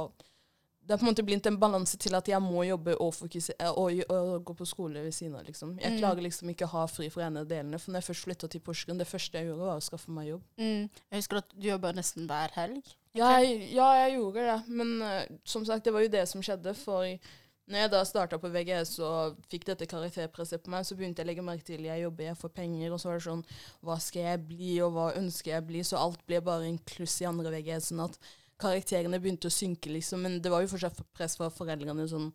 Det 0.92 0.98
er 0.98 1.00
på 1.00 1.06
en 1.06 1.14
måte 1.14 1.24
blitt 1.24 1.46
en 1.48 1.56
balanse 1.62 1.96
til 2.04 2.18
at 2.18 2.28
jeg 2.28 2.44
må 2.44 2.66
jobbe 2.68 2.98
og, 3.00 3.14
fokusere, 3.16 3.70
og, 3.80 4.02
og 4.12 4.42
gå 4.50 4.56
på 4.60 4.66
skole 4.68 5.06
ved 5.06 5.14
siden 5.16 5.38
av, 5.40 5.46
liksom. 5.48 5.78
Jeg 5.80 5.94
Mm. 5.94 6.00
klarer 6.02 6.26
liksom 6.26 6.50
ikke 6.52 6.68
å 6.68 6.72
ha 6.74 6.82
fri 6.92 7.08
for 7.14 7.24
en 7.24 7.38
av 7.40 7.46
delene. 7.48 7.80
For 7.80 7.94
når 7.94 8.02
jeg 8.02 8.08
først 8.10 8.26
flytta 8.28 8.50
til 8.52 8.60
Porsgrunn, 8.66 9.00
det 9.00 9.08
første 9.08 9.40
jeg 9.40 9.48
gjorde, 9.48 9.70
var 9.70 9.80
å 9.80 9.86
skaffe 9.86 10.12
meg 10.12 10.28
jobb. 10.34 10.42
Mm. 10.60 10.90
Jeg 10.92 11.22
husker 11.22 11.40
at 11.40 11.54
du 11.56 11.68
jobba 11.70 11.94
nesten 11.96 12.28
hver 12.28 12.52
helg. 12.58 12.84
Ja, 13.16 13.30
jeg, 13.40 13.72
ja, 13.72 13.88
jeg 14.04 14.18
gjorde 14.18 14.44
det. 14.50 14.58
Men 14.68 14.92
uh, 15.02 15.24
som 15.46 15.64
sagt, 15.66 15.86
det 15.88 15.94
var 15.96 16.04
jo 16.04 16.12
det 16.12 16.26
som 16.28 16.44
skjedde. 16.44 16.76
For 16.76 17.08
når 17.72 17.78
jeg 17.86 17.92
da 17.94 18.04
starta 18.04 18.38
på 18.44 18.52
VGS 18.52 18.94
og 19.08 19.40
fikk 19.48 19.70
dette 19.72 19.88
karakterpresset 19.88 20.60
på 20.66 20.72
meg, 20.76 20.84
så 20.84 20.96
begynte 21.00 21.24
jeg 21.24 21.30
å 21.30 21.32
legge 21.32 21.48
merke 21.48 21.64
til 21.72 21.88
jeg 21.88 22.04
jobber, 22.04 22.26
jeg 22.34 22.40
får 22.44 22.52
penger, 22.60 22.92
og 22.92 23.00
så 23.00 23.08
var 23.14 23.22
det 23.22 23.28
sånn 23.30 23.46
Hva 23.80 23.96
skal 24.04 24.28
jeg 24.28 24.44
bli, 24.52 24.74
og 24.84 24.92
hva 24.98 25.08
ønsker 25.16 25.54
jeg 25.56 25.64
å 25.64 25.68
bli? 25.72 25.84
Så 25.88 25.96
alt 26.04 26.20
ble 26.28 26.42
bare 26.44 26.68
en 26.68 26.80
kluss 26.84 27.16
i 27.24 27.30
andre 27.32 27.54
VGS. 27.56 27.94
Sånn 27.94 28.04
at 28.10 28.20
karakterene 28.62 29.20
begynte 29.22 29.50
å 29.50 29.54
synke, 29.54 29.90
liksom. 29.92 30.22
Men 30.28 30.40
det 30.42 30.52
var 30.54 30.62
jo 30.64 30.72
fortsatt 30.76 31.02
press 31.18 31.36
fra 31.40 31.50
foreldrene 31.50 32.08
sånn 32.12 32.32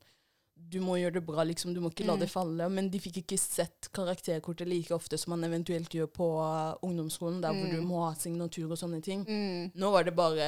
du 0.56 0.78
må 0.80 0.94
gjøre 0.96 1.18
det 1.18 1.20
bra, 1.26 1.42
liksom. 1.44 1.74
Du 1.76 1.82
må 1.84 1.90
ikke 1.92 2.06
la 2.08 2.14
Mm. 2.16 2.20
det 2.22 2.28
falle. 2.32 2.66
Men 2.72 2.86
de 2.88 2.98
fikk 2.98 3.18
ikke 3.20 3.36
sett 3.38 3.90
karakterkortet 3.92 4.66
like 4.66 4.90
ofte 4.94 5.18
som 5.20 5.34
man 5.38 5.44
eventuelt 5.44 5.90
gjør 5.92 6.06
på 6.08 6.28
uh, 6.40 6.78
ungdomsskolen, 6.82 7.42
der 7.42 7.52
hvor 7.52 7.66
Mm. 7.68 7.74
du 7.76 7.82
må 7.84 7.98
ha 8.06 8.14
signatur 8.14 8.70
og 8.72 8.78
sånne 8.80 9.02
ting. 9.04 9.26
Mm. 9.28 9.72
Nå 9.76 9.90
var 9.92 10.04
det 10.04 10.14
bare 10.16 10.46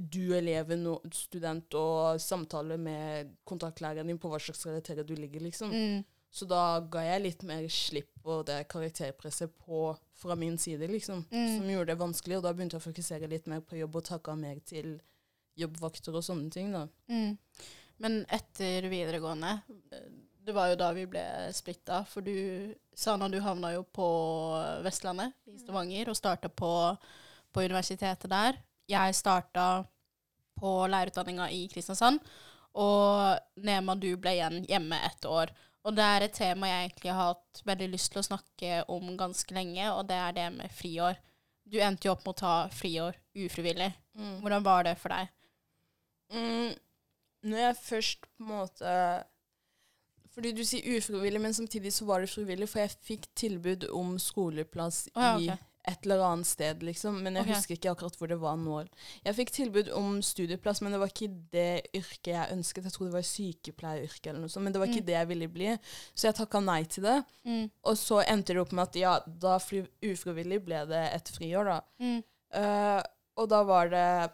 du, 0.00 0.32
eleven, 0.32 0.86
og 0.86 1.02
student, 1.12 1.74
og 1.74 2.18
samtale 2.18 2.78
med 2.78 3.34
kontaktlæreren 3.46 4.06
din 4.08 4.18
på 4.18 4.30
hva 4.32 4.40
slags 4.40 4.64
karakterer 4.64 5.04
du 5.06 5.14
ligger, 5.14 5.40
liksom. 5.44 5.70
Mm. 5.70 6.04
Så 6.32 6.48
da 6.48 6.80
ga 6.80 7.00
jeg 7.04 7.22
litt 7.22 7.42
mer 7.42 7.68
slipp 7.68 8.08
på 8.24 8.42
det 8.46 8.66
karakterpresset 8.68 9.50
på, 9.58 9.94
fra 10.14 10.34
min 10.36 10.56
side, 10.56 10.88
liksom. 10.88 11.26
Mm. 11.30 11.58
Som 11.58 11.68
gjorde 11.68 11.86
det 11.92 11.98
vanskelig, 11.98 12.36
og 12.38 12.42
da 12.44 12.52
begynte 12.54 12.78
jeg 12.78 12.80
å 12.80 12.88
fokusere 12.92 13.28
litt 13.28 13.46
mer 13.46 13.60
på 13.60 13.76
jobb 13.76 13.96
og 13.96 14.04
takka 14.04 14.34
mer 14.38 14.56
til 14.64 15.00
jobbvakter 15.58 16.16
og 16.16 16.24
sånne 16.24 16.50
ting, 16.52 16.72
da. 16.74 16.86
Mm. 17.10 17.36
Men 18.00 18.22
etter 18.32 18.86
videregående 18.88 19.58
Det 20.40 20.54
var 20.56 20.70
jo 20.70 20.76
da 20.80 20.88
vi 20.96 21.04
ble 21.06 21.22
splitta. 21.52 22.00
For 22.08 22.24
du, 22.24 22.72
Sana, 22.96 23.28
du 23.28 23.36
havna 23.44 23.74
jo 23.74 23.82
på 23.84 24.08
Vestlandet, 24.82 25.36
i 25.46 25.58
Stavanger, 25.60 26.08
og 26.08 26.16
starta 26.16 26.48
på, 26.48 26.70
på 27.52 27.64
universitetet 27.66 28.30
der. 28.32 28.56
Jeg 28.88 29.14
starta 29.14 29.84
på 30.56 30.70
lærerutdanninga 30.90 31.50
i 31.52 31.66
Kristiansand. 31.70 32.24
Og 32.80 33.36
Nema, 33.60 33.94
du 34.00 34.14
ble 34.16 34.32
igjen 34.38 34.64
hjemme 34.70 34.98
et 35.06 35.28
år. 35.28 35.52
Og 35.84 35.96
det 35.96 36.04
er 36.04 36.24
et 36.24 36.36
tema 36.36 36.68
jeg 36.68 36.88
egentlig 36.88 37.12
har 37.16 37.34
hatt 37.34 37.62
veldig 37.68 37.88
lyst 37.94 38.12
til 38.12 38.20
å 38.20 38.26
snakke 38.26 38.80
om 38.92 39.12
ganske 39.20 39.54
lenge, 39.56 39.86
og 39.92 40.06
det 40.10 40.18
er 40.20 40.34
det 40.36 40.48
med 40.56 40.72
friår. 40.76 41.20
Du 41.70 41.78
endte 41.80 42.08
jo 42.08 42.14
opp 42.16 42.24
med 42.26 42.34
å 42.34 42.40
ta 42.40 42.54
friår 42.74 43.16
ufrivillig. 43.46 43.92
Hvordan 44.42 44.66
var 44.66 44.88
det 44.88 44.96
for 45.00 45.14
deg? 45.14 45.30
Mm, 46.30 46.74
når 47.50 47.62
jeg 47.64 47.76
først 47.82 48.26
på 48.26 48.44
en 48.44 48.50
måte 48.52 48.90
Fordi 50.30 50.52
du 50.54 50.62
sier 50.64 50.84
ufrivillig, 50.96 51.40
men 51.42 51.54
samtidig 51.54 51.90
så 51.92 52.04
var 52.06 52.22
det 52.22 52.30
frivillig, 52.30 52.68
for 52.70 52.84
jeg 52.84 52.92
fikk 53.02 53.26
tilbud 53.34 53.88
om 53.96 54.14
skoleplass 54.22 55.08
oh, 55.16 55.24
ja, 55.24 55.32
i 55.42 55.48
et 55.88 56.04
eller 56.04 56.22
annet 56.24 56.46
sted, 56.46 56.82
liksom. 56.84 57.18
Men 57.24 57.38
jeg 57.38 57.46
okay. 57.46 57.56
husker 57.56 57.76
ikke 57.76 57.92
akkurat 57.94 58.16
hvor 58.18 58.30
det 58.30 58.38
var 58.40 58.58
nå. 58.60 58.82
Jeg 59.24 59.36
fikk 59.38 59.52
tilbud 59.56 59.90
om 59.96 60.20
studieplass, 60.24 60.82
men 60.84 60.94
det 60.94 61.00
var 61.02 61.12
ikke 61.12 61.30
det 61.52 61.94
yrket 61.96 62.32
jeg 62.34 62.56
ønsket. 62.56 62.86
Jeg 62.86 62.94
tror 62.94 63.08
det 63.08 63.16
var 63.16 63.26
sykepleieryrket 63.26 64.30
eller 64.30 64.44
noe 64.44 64.52
sånt, 64.52 64.66
men 64.66 64.76
det 64.76 64.82
var 64.82 64.92
ikke 64.92 65.00
Mm. 65.00 65.08
det 65.08 65.16
jeg 65.16 65.28
ville 65.32 65.48
bli. 65.48 65.70
Så 66.14 66.28
jeg 66.28 66.38
takka 66.38 66.60
nei 66.60 66.84
til 66.84 67.08
det. 67.08 67.16
Mm. 67.44 67.70
Og 67.84 67.96
så 67.96 68.20
endte 68.22 68.54
det 68.54 68.60
opp 68.62 68.72
med 68.76 68.88
at 68.88 69.00
ja, 69.00 69.14
da 69.26 69.56
ufrivillig 69.58 70.60
ble 70.64 70.84
det 70.86 71.04
et 71.14 71.32
friår, 71.38 71.64
da. 71.64 71.80
Mm. 71.98 72.22
Eh, 72.60 73.02
og 73.40 73.48
da 73.48 73.62
var 73.64 73.88
det 73.88 74.30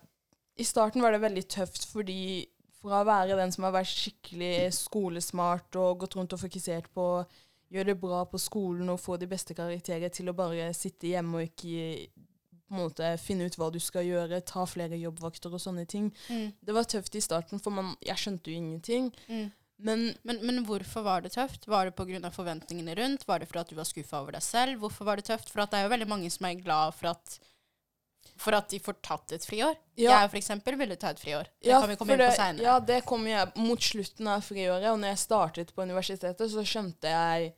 I 0.57 0.65
starten 0.65 1.05
var 1.05 1.13
det 1.13 1.25
veldig 1.25 1.47
tøft, 1.53 1.85
fordi 1.91 2.47
fra 2.81 3.03
å 3.03 3.09
være 3.09 3.37
den 3.39 3.53
som 3.53 3.67
har 3.67 3.75
vært 3.77 3.91
skikkelig 3.93 4.71
skolesmart 4.77 5.77
og 5.81 6.05
gått 6.05 6.17
rundt 6.17 6.37
og 6.37 6.41
fokusert 6.41 6.89
på 6.95 7.09
å 7.19 7.27
gjøre 7.73 7.91
det 7.93 8.01
bra 8.01 8.23
på 8.31 8.39
skolen 8.41 8.93
og 8.93 9.01
få 9.03 9.19
de 9.21 9.29
beste 9.29 9.57
karakterer, 9.59 10.13
til 10.15 10.31
å 10.31 10.37
bare 10.37 10.71
sitte 10.77 11.11
hjemme 11.11 11.41
og 11.41 11.49
ikke 11.51 12.07
måte 12.73 13.13
finne 13.23 13.47
ut 13.47 13.57
hva 13.59 13.69
du 13.71 13.79
skal 13.83 14.07
gjøre, 14.07 14.41
ta 14.47 14.65
flere 14.67 14.99
jobbvakter 14.99 15.53
og 15.55 15.63
sånne 15.63 15.85
ting. 15.91 16.09
Mm. 16.31 16.49
Det 16.63 16.75
var 16.75 16.89
tøft 16.89 17.19
i 17.19 17.23
starten, 17.23 17.63
for 17.63 17.75
man, 17.75 17.95
jeg 18.05 18.23
skjønte 18.23 18.51
jo 18.51 18.61
ingenting. 18.63 19.13
Mm. 19.29 19.47
Men 19.77 20.07
Men, 20.25 20.39
men 20.41 20.63
hvorfor 20.65 21.05
var 21.05 21.21
det 21.21 21.35
tøft? 21.35 21.67
Var 21.69 21.91
det 21.91 21.97
pga. 21.99 22.31
forventningene 22.33 22.95
rundt? 22.97 23.27
Var 23.29 23.39
det 23.39 23.49
for 23.51 23.61
at 23.61 23.69
du 23.69 23.77
var 23.77 23.85
skuffa 23.85 24.23
over 24.23 24.33
deg 24.33 24.43
selv? 24.43 24.79
Hvorfor 24.81 25.05
var 25.05 25.17
det 25.17 25.27
tøft? 25.29 25.51
For 25.53 25.63
at 25.63 25.71
det 25.71 25.79
er 25.81 25.85
jo 25.85 25.93
veldig 25.93 26.09
mange 26.09 26.31
som 26.31 26.47
er 26.49 26.63
glad 26.63 26.95
for 26.97 27.13
at 27.13 27.39
For 28.37 28.53
at 28.53 28.69
de 28.69 28.79
får 28.85 28.99
tatt 29.01 29.33
et 29.33 29.45
friår. 29.49 29.77
Ja. 29.97 30.19
Jeg 30.21 30.31
for 30.31 30.39
eksempel 30.41 30.77
ville 30.77 30.97
ta 31.01 31.09
et 31.15 31.21
friår. 31.21 31.49
Det 31.63 31.71
Ja, 31.71 31.81
kan 31.81 31.89
vi 31.89 31.97
komme 31.97 32.17
inn 32.17 32.21
på 32.21 32.33
seinere. 32.37 32.65
Ja, 32.67 32.75
det 32.81 32.99
kom 33.09 33.25
jeg 33.27 33.53
mot 33.57 33.81
slutten 33.83 34.29
av 34.29 34.43
friåret, 34.45 34.91
og 34.91 34.99
når 35.01 35.15
jeg 35.15 35.23
startet 35.23 35.73
på 35.75 35.87
universitetet, 35.89 36.51
så 36.53 36.65
skjønte 36.65 37.15
jeg 37.15 37.55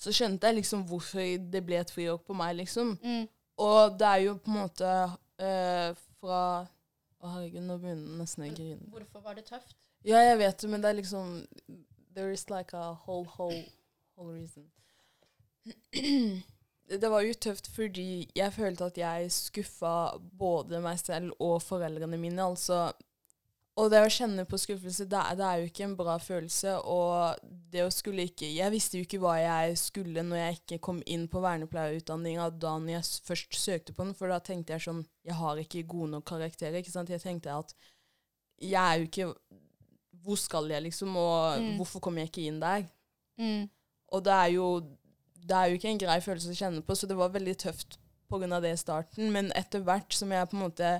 Så 0.00 0.14
skjønte 0.16 0.46
jeg 0.48 0.56
liksom 0.56 0.86
hvorfor 0.88 1.50
det 1.52 1.60
ble 1.66 1.76
et 1.76 1.90
friår 1.92 2.22
på 2.24 2.32
meg, 2.32 2.54
liksom. 2.56 2.94
Mm. 3.02 3.26
Og 3.60 3.98
det 4.00 4.06
er 4.08 4.22
jo 4.24 4.36
på 4.40 4.48
en 4.48 4.56
måte 4.56 4.92
eh, 5.44 5.90
fra 6.20 6.38
Å, 7.20 7.28
herregud, 7.34 7.66
nå 7.66 7.76
begynner 7.82 8.06
jeg 8.06 8.20
nesten 8.22 8.46
å 8.46 8.54
grine. 8.54 8.86
Hvorfor 8.94 9.20
var 9.26 9.36
det 9.36 9.44
tøft? 9.50 9.74
Ja, 10.08 10.22
jeg 10.24 10.38
vet 10.40 10.62
det, 10.62 10.70
men 10.72 10.80
det 10.80 10.88
er 10.88 10.96
liksom 11.02 11.34
There 12.14 12.32
is 12.32 12.46
like 12.48 12.72
a 12.72 12.94
whole, 13.04 13.26
whole, 13.36 13.60
whole 14.16 14.32
reason. 14.32 14.70
Det 16.90 17.06
var 17.10 17.22
jo 17.22 17.34
tøft 17.38 17.68
fordi 17.70 18.28
jeg 18.34 18.52
følte 18.52 18.88
at 18.90 18.96
jeg 18.98 19.30
skuffa 19.30 20.18
både 20.18 20.80
meg 20.82 20.98
selv 20.98 21.32
og 21.38 21.60
foreldrene 21.62 22.18
mine. 22.18 22.42
altså. 22.42 22.90
Og 23.78 23.86
det 23.92 24.00
å 24.02 24.10
kjenne 24.10 24.42
på 24.50 24.58
skuffelse, 24.58 25.06
det 25.08 25.16
er, 25.16 25.36
det 25.38 25.44
er 25.46 25.60
jo 25.62 25.68
ikke 25.70 25.84
en 25.86 25.94
bra 25.96 26.16
følelse. 26.20 26.72
Og 26.90 27.38
det 27.70 27.84
å 27.86 27.92
skulle 27.94 28.26
ikke 28.26 28.48
Jeg 28.52 28.72
visste 28.74 28.98
jo 28.98 29.06
ikke 29.06 29.20
hva 29.22 29.36
jeg 29.38 29.78
skulle 29.78 30.24
når 30.26 30.36
jeg 30.42 30.58
ikke 30.58 30.78
kom 30.88 30.98
inn 31.06 31.28
på 31.30 31.40
vernepleierutdanninga 31.40 32.50
da 32.60 32.74
jeg 32.90 33.06
først 33.24 33.54
søkte 33.56 33.94
på 33.94 34.04
den, 34.04 34.14
for 34.18 34.28
da 34.28 34.40
tenkte 34.40 34.74
jeg 34.74 34.84
sånn 34.88 35.04
Jeg 35.24 35.34
har 35.38 35.56
ikke 35.62 35.86
gode 35.86 36.10
nok 36.16 36.24
karakterer. 36.28 36.80
ikke 36.82 36.90
sant? 36.92 37.08
Jeg 37.14 37.22
tenkte 37.22 37.54
at 37.54 37.72
jeg 38.60 38.74
er 38.82 38.98
jo 38.98 39.06
ikke 39.08 39.34
Hvor 40.24 40.36
skal 40.36 40.68
jeg, 40.68 40.82
liksom? 40.90 41.14
Og 41.16 41.60
Mm. 41.62 41.76
hvorfor 41.78 42.00
kommer 42.00 42.20
jeg 42.20 42.28
ikke 42.32 42.48
inn 42.50 42.60
der? 42.60 42.82
Mm. 43.38 43.70
Og 44.12 44.24
det 44.24 44.32
er 44.32 44.50
jo 44.52 44.66
det 45.46 45.56
er 45.56 45.70
jo 45.70 45.78
ikke 45.78 45.90
en 45.94 46.02
grei 46.02 46.20
følelse 46.24 46.52
å 46.52 46.58
kjenne 46.58 46.84
på, 46.84 46.96
så 46.96 47.08
det 47.08 47.16
var 47.18 47.32
veldig 47.34 47.56
tøft 47.58 47.98
pga. 48.30 48.60
det 48.60 48.74
i 48.74 48.76
starten. 48.80 49.32
Men 49.32 49.50
etter 49.58 49.82
hvert 49.86 50.12
som 50.14 50.30
jeg 50.32 50.48
på 50.50 50.56
en 50.56 50.64
måte 50.68 50.92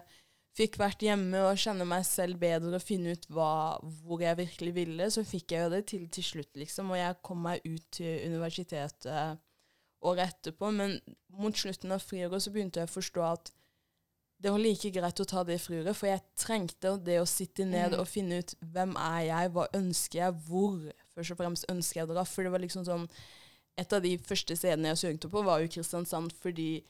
fikk 0.58 0.80
vært 0.80 1.04
hjemme 1.06 1.44
og 1.46 1.60
kjenne 1.62 1.86
meg 1.86 2.02
selv 2.08 2.40
bedre 2.42 2.74
og 2.74 2.82
finne 2.82 3.14
ut 3.14 3.28
hva, 3.30 3.78
hvor 4.02 4.20
jeg 4.20 4.36
virkelig 4.40 4.74
ville, 4.74 5.10
så 5.10 5.22
fikk 5.24 5.54
jeg 5.54 5.62
jo 5.62 5.70
det 5.70 5.84
til 5.86 6.08
til 6.08 6.26
slutt, 6.26 6.50
liksom. 6.58 6.90
Og 6.90 6.98
jeg 6.98 7.20
kom 7.22 7.44
meg 7.46 7.62
ut 7.64 7.86
til 7.94 8.26
universitetet 8.26 9.38
året 10.02 10.34
etterpå. 10.34 10.72
Men 10.74 10.98
mot 11.38 11.54
slutten 11.56 11.92
av 11.92 12.02
friåret 12.02 12.42
så 12.42 12.50
begynte 12.50 12.80
jeg 12.82 12.90
å 12.90 12.96
forstå 12.96 13.26
at 13.30 13.52
det 14.40 14.50
var 14.50 14.62
like 14.62 14.90
greit 14.90 15.20
å 15.20 15.26
ta 15.28 15.42
det 15.44 15.58
friåret, 15.60 15.96
for 15.96 16.08
jeg 16.08 16.22
trengte 16.40 16.94
det 17.04 17.18
å 17.20 17.28
sitte 17.28 17.66
ned 17.68 17.92
Mm. 17.92 18.00
og 18.00 18.08
finne 18.08 18.38
ut 18.40 18.54
hvem 18.72 18.96
er 18.96 19.20
jeg, 19.26 19.50
hva 19.52 19.66
ønsker 19.76 20.18
jeg, 20.18 20.32
hvor 20.48 20.92
først 21.14 21.30
og 21.34 21.36
fremst 21.36 21.66
ønsker 21.68 22.00
jeg 22.00 22.08
å 22.08 22.14
dra. 22.14 22.24
For 22.24 22.42
det 22.42 22.52
var 22.52 22.58
liksom 22.64 22.86
sånn 22.88 23.06
Et 23.78 23.92
av 23.92 24.02
de 24.02 24.16
første 24.18 24.56
stedene 24.56 24.88
jeg 24.94 24.98
søkte 24.98 25.28
på, 25.30 25.42
var 25.44 25.60
jo 25.60 25.68
Kristiansand, 25.68 26.32
fordi 26.42 26.82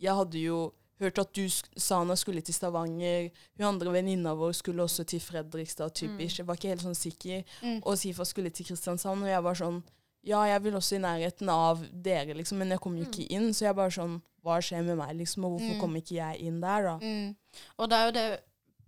jeg 0.00 0.14
hadde 0.14 0.38
jo 0.40 0.72
hørt 1.00 1.18
at 1.18 1.32
du, 1.34 1.42
sk- 1.50 1.72
Sana 1.80 2.14
skulle 2.16 2.40
til 2.44 2.54
Stavanger, 2.54 3.30
hun 3.58 3.66
andre 3.66 3.92
venninna 3.92 4.34
vår 4.34 4.52
skulle 4.54 4.82
også 4.84 5.04
til 5.06 5.20
Fredrikstad, 5.20 5.90
typisk. 5.94 6.38
Jeg 6.38 6.46
var 6.46 6.54
ikke 6.58 6.68
helt 6.74 6.82
sånn 6.84 6.94
sikker. 6.98 7.42
Mm. 7.62 7.80
Og 7.84 7.96
Sifa 7.98 8.24
skulle 8.24 8.50
til 8.50 8.66
Kristiansand, 8.66 9.22
og 9.22 9.28
jeg 9.28 9.42
var 9.42 9.54
sånn 9.54 9.82
Ja, 10.24 10.38
jeg 10.48 10.62
vil 10.64 10.72
også 10.78 10.96
i 10.96 11.00
nærheten 11.04 11.48
av 11.52 11.82
dere, 11.92 12.32
liksom, 12.34 12.56
men 12.58 12.70
jeg 12.70 12.80
kom 12.80 12.94
jo 12.96 13.04
ikke 13.04 13.26
inn. 13.28 13.50
Så 13.52 13.66
jeg 13.66 13.76
bare 13.76 13.90
sånn 13.92 14.22
Hva 14.42 14.54
skjer 14.60 14.82
med 14.84 14.96
meg, 14.96 15.16
liksom, 15.16 15.44
og 15.44 15.50
hvorfor 15.58 15.74
Mm. 15.74 15.80
kom 15.80 15.96
ikke 15.96 16.14
jeg 16.16 16.40
inn 16.40 16.60
der, 16.60 16.82
da? 16.82 16.94
Mm. 17.00 17.36
Og 17.78 17.88
det 17.90 17.96
er 17.98 18.04
jo 18.06 18.12
det 18.12 18.40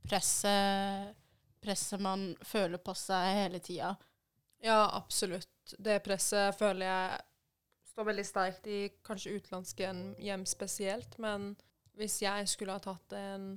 presset, 0.08 1.14
presset 1.62 2.00
man 2.00 2.34
føler 2.46 2.78
på 2.82 2.94
seg 2.96 3.34
hele 3.36 3.60
tida. 3.60 3.94
Ja, 4.64 4.86
absolutt. 4.96 5.48
Det 5.78 5.98
presset 6.04 6.56
føler 6.58 6.86
jeg 6.86 7.20
står 7.96 8.10
veldig 8.10 8.24
sterkt 8.28 8.66
i 8.68 8.80
kanskje 9.06 9.38
utenlandske 9.40 9.88
hjem- 10.20 10.44
spesielt. 10.48 11.16
Men 11.22 11.54
hvis 11.96 12.18
jeg 12.20 12.48
skulle 12.52 12.74
ha 12.76 12.82
tatt 12.84 13.14
en 13.16 13.54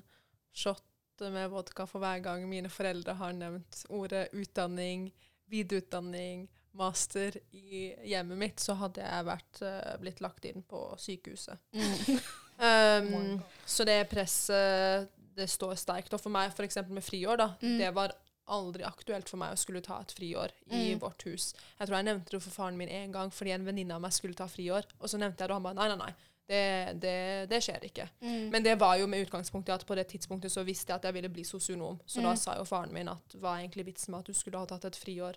shot 0.55 0.85
med 1.19 1.49
vodka 1.51 1.83
for 1.85 1.99
hver 1.99 2.21
gang 2.23 2.45
mine 2.47 2.69
foreldre 2.71 3.17
har 3.19 3.33
nevnt 3.35 3.81
ordet 3.91 4.29
utdanning, 4.31 5.09
videreutdanning, 5.51 6.45
master 6.79 7.35
i 7.51 7.89
hjemmet 8.07 8.37
mitt, 8.39 8.61
så 8.63 8.77
hadde 8.79 9.01
jeg 9.03 9.25
vært, 9.27 9.61
eh, 9.65 9.97
blitt 9.99 10.21
lagt 10.23 10.45
inn 10.45 10.63
på 10.63 10.85
sykehuset. 11.01 11.57
Mm. 11.73 12.19
Um, 12.59 13.43
så 13.65 13.85
det 13.87 14.09
presset 14.11 15.09
det 15.35 15.47
står 15.49 15.75
sterkt. 15.79 16.13
Og 16.13 16.19
for 16.21 16.29
meg, 16.31 16.51
f.eks. 16.55 16.77
med 16.87 17.03
friår, 17.03 17.37
da, 17.39 17.49
Mm. 17.61 17.77
det 17.79 17.91
var 17.95 18.13
aldri 18.49 18.83
aktuelt 18.87 19.29
for 19.29 19.37
meg 19.41 19.53
å 19.53 19.57
skulle 19.61 19.81
ta 19.85 19.99
et 20.01 20.11
friår 20.17 20.51
i 20.71 20.93
Mm. 20.95 20.99
vårt 20.99 21.23
hus. 21.29 21.53
Jeg 21.79 21.87
tror 21.87 21.97
jeg 21.97 22.05
nevnte 22.05 22.31
det 22.31 22.41
for 22.43 22.51
faren 22.51 22.77
min 22.77 22.89
en 22.89 23.11
gang 23.11 23.29
fordi 23.31 23.51
en 23.53 23.65
venninne 23.65 23.95
av 23.95 24.01
meg 24.01 24.11
skulle 24.13 24.35
ta 24.35 24.47
friår. 24.47 24.83
Og 24.99 25.07
så 25.09 25.17
nevnte 25.21 25.41
jeg 25.43 25.47
det, 25.49 25.51
og 25.55 25.61
han 25.61 25.63
bare 25.63 25.75
nei, 25.79 25.87
nei, 25.95 26.05
nei. 26.05 26.13
Det, 26.49 26.99
det, 26.99 27.15
det 27.49 27.59
skjer 27.61 27.83
ikke. 27.85 28.07
Mm. 28.25 28.49
Men 28.49 28.63
det 28.63 28.73
var 28.81 28.95
jo 28.97 29.05
med 29.07 29.21
utgangspunkt 29.27 29.69
i 29.69 29.71
at 29.71 29.85
på 29.85 29.93
det 29.95 30.07
tidspunktet 30.09 30.49
så 30.51 30.63
visste 30.65 30.89
jeg 30.89 30.95
at 30.97 31.03
jeg 31.05 31.13
ville 31.13 31.29
bli 31.29 31.43
sosionom. 31.45 31.99
Så 32.07 32.21
da 32.23 32.31
Mm. 32.33 32.37
sa 32.37 32.55
jo 32.57 32.63
faren 32.65 32.91
min 32.91 33.07
at 33.07 33.35
hva 33.37 33.53
er 33.59 33.67
egentlig 33.67 33.85
vitsen 33.85 34.11
med 34.11 34.19
at 34.21 34.25
du 34.25 34.33
skulle 34.33 34.57
ha 34.57 34.65
tatt 34.65 34.85
et 34.85 34.95
friår 34.97 35.35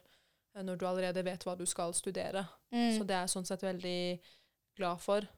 eh, 0.57 0.63
når 0.63 0.79
du 0.79 0.87
allerede 0.87 1.23
vet 1.25 1.45
hva 1.45 1.55
du 1.59 1.67
skal 1.67 1.93
studere. 1.93 2.47
Mm. 2.73 2.97
Så 2.99 3.07
det 3.07 3.11
er 3.15 3.27
jeg 3.27 3.35
sånn 3.37 3.47
sett 3.47 3.61
veldig 3.61 4.21
glad 4.79 5.01
for. 5.01 5.29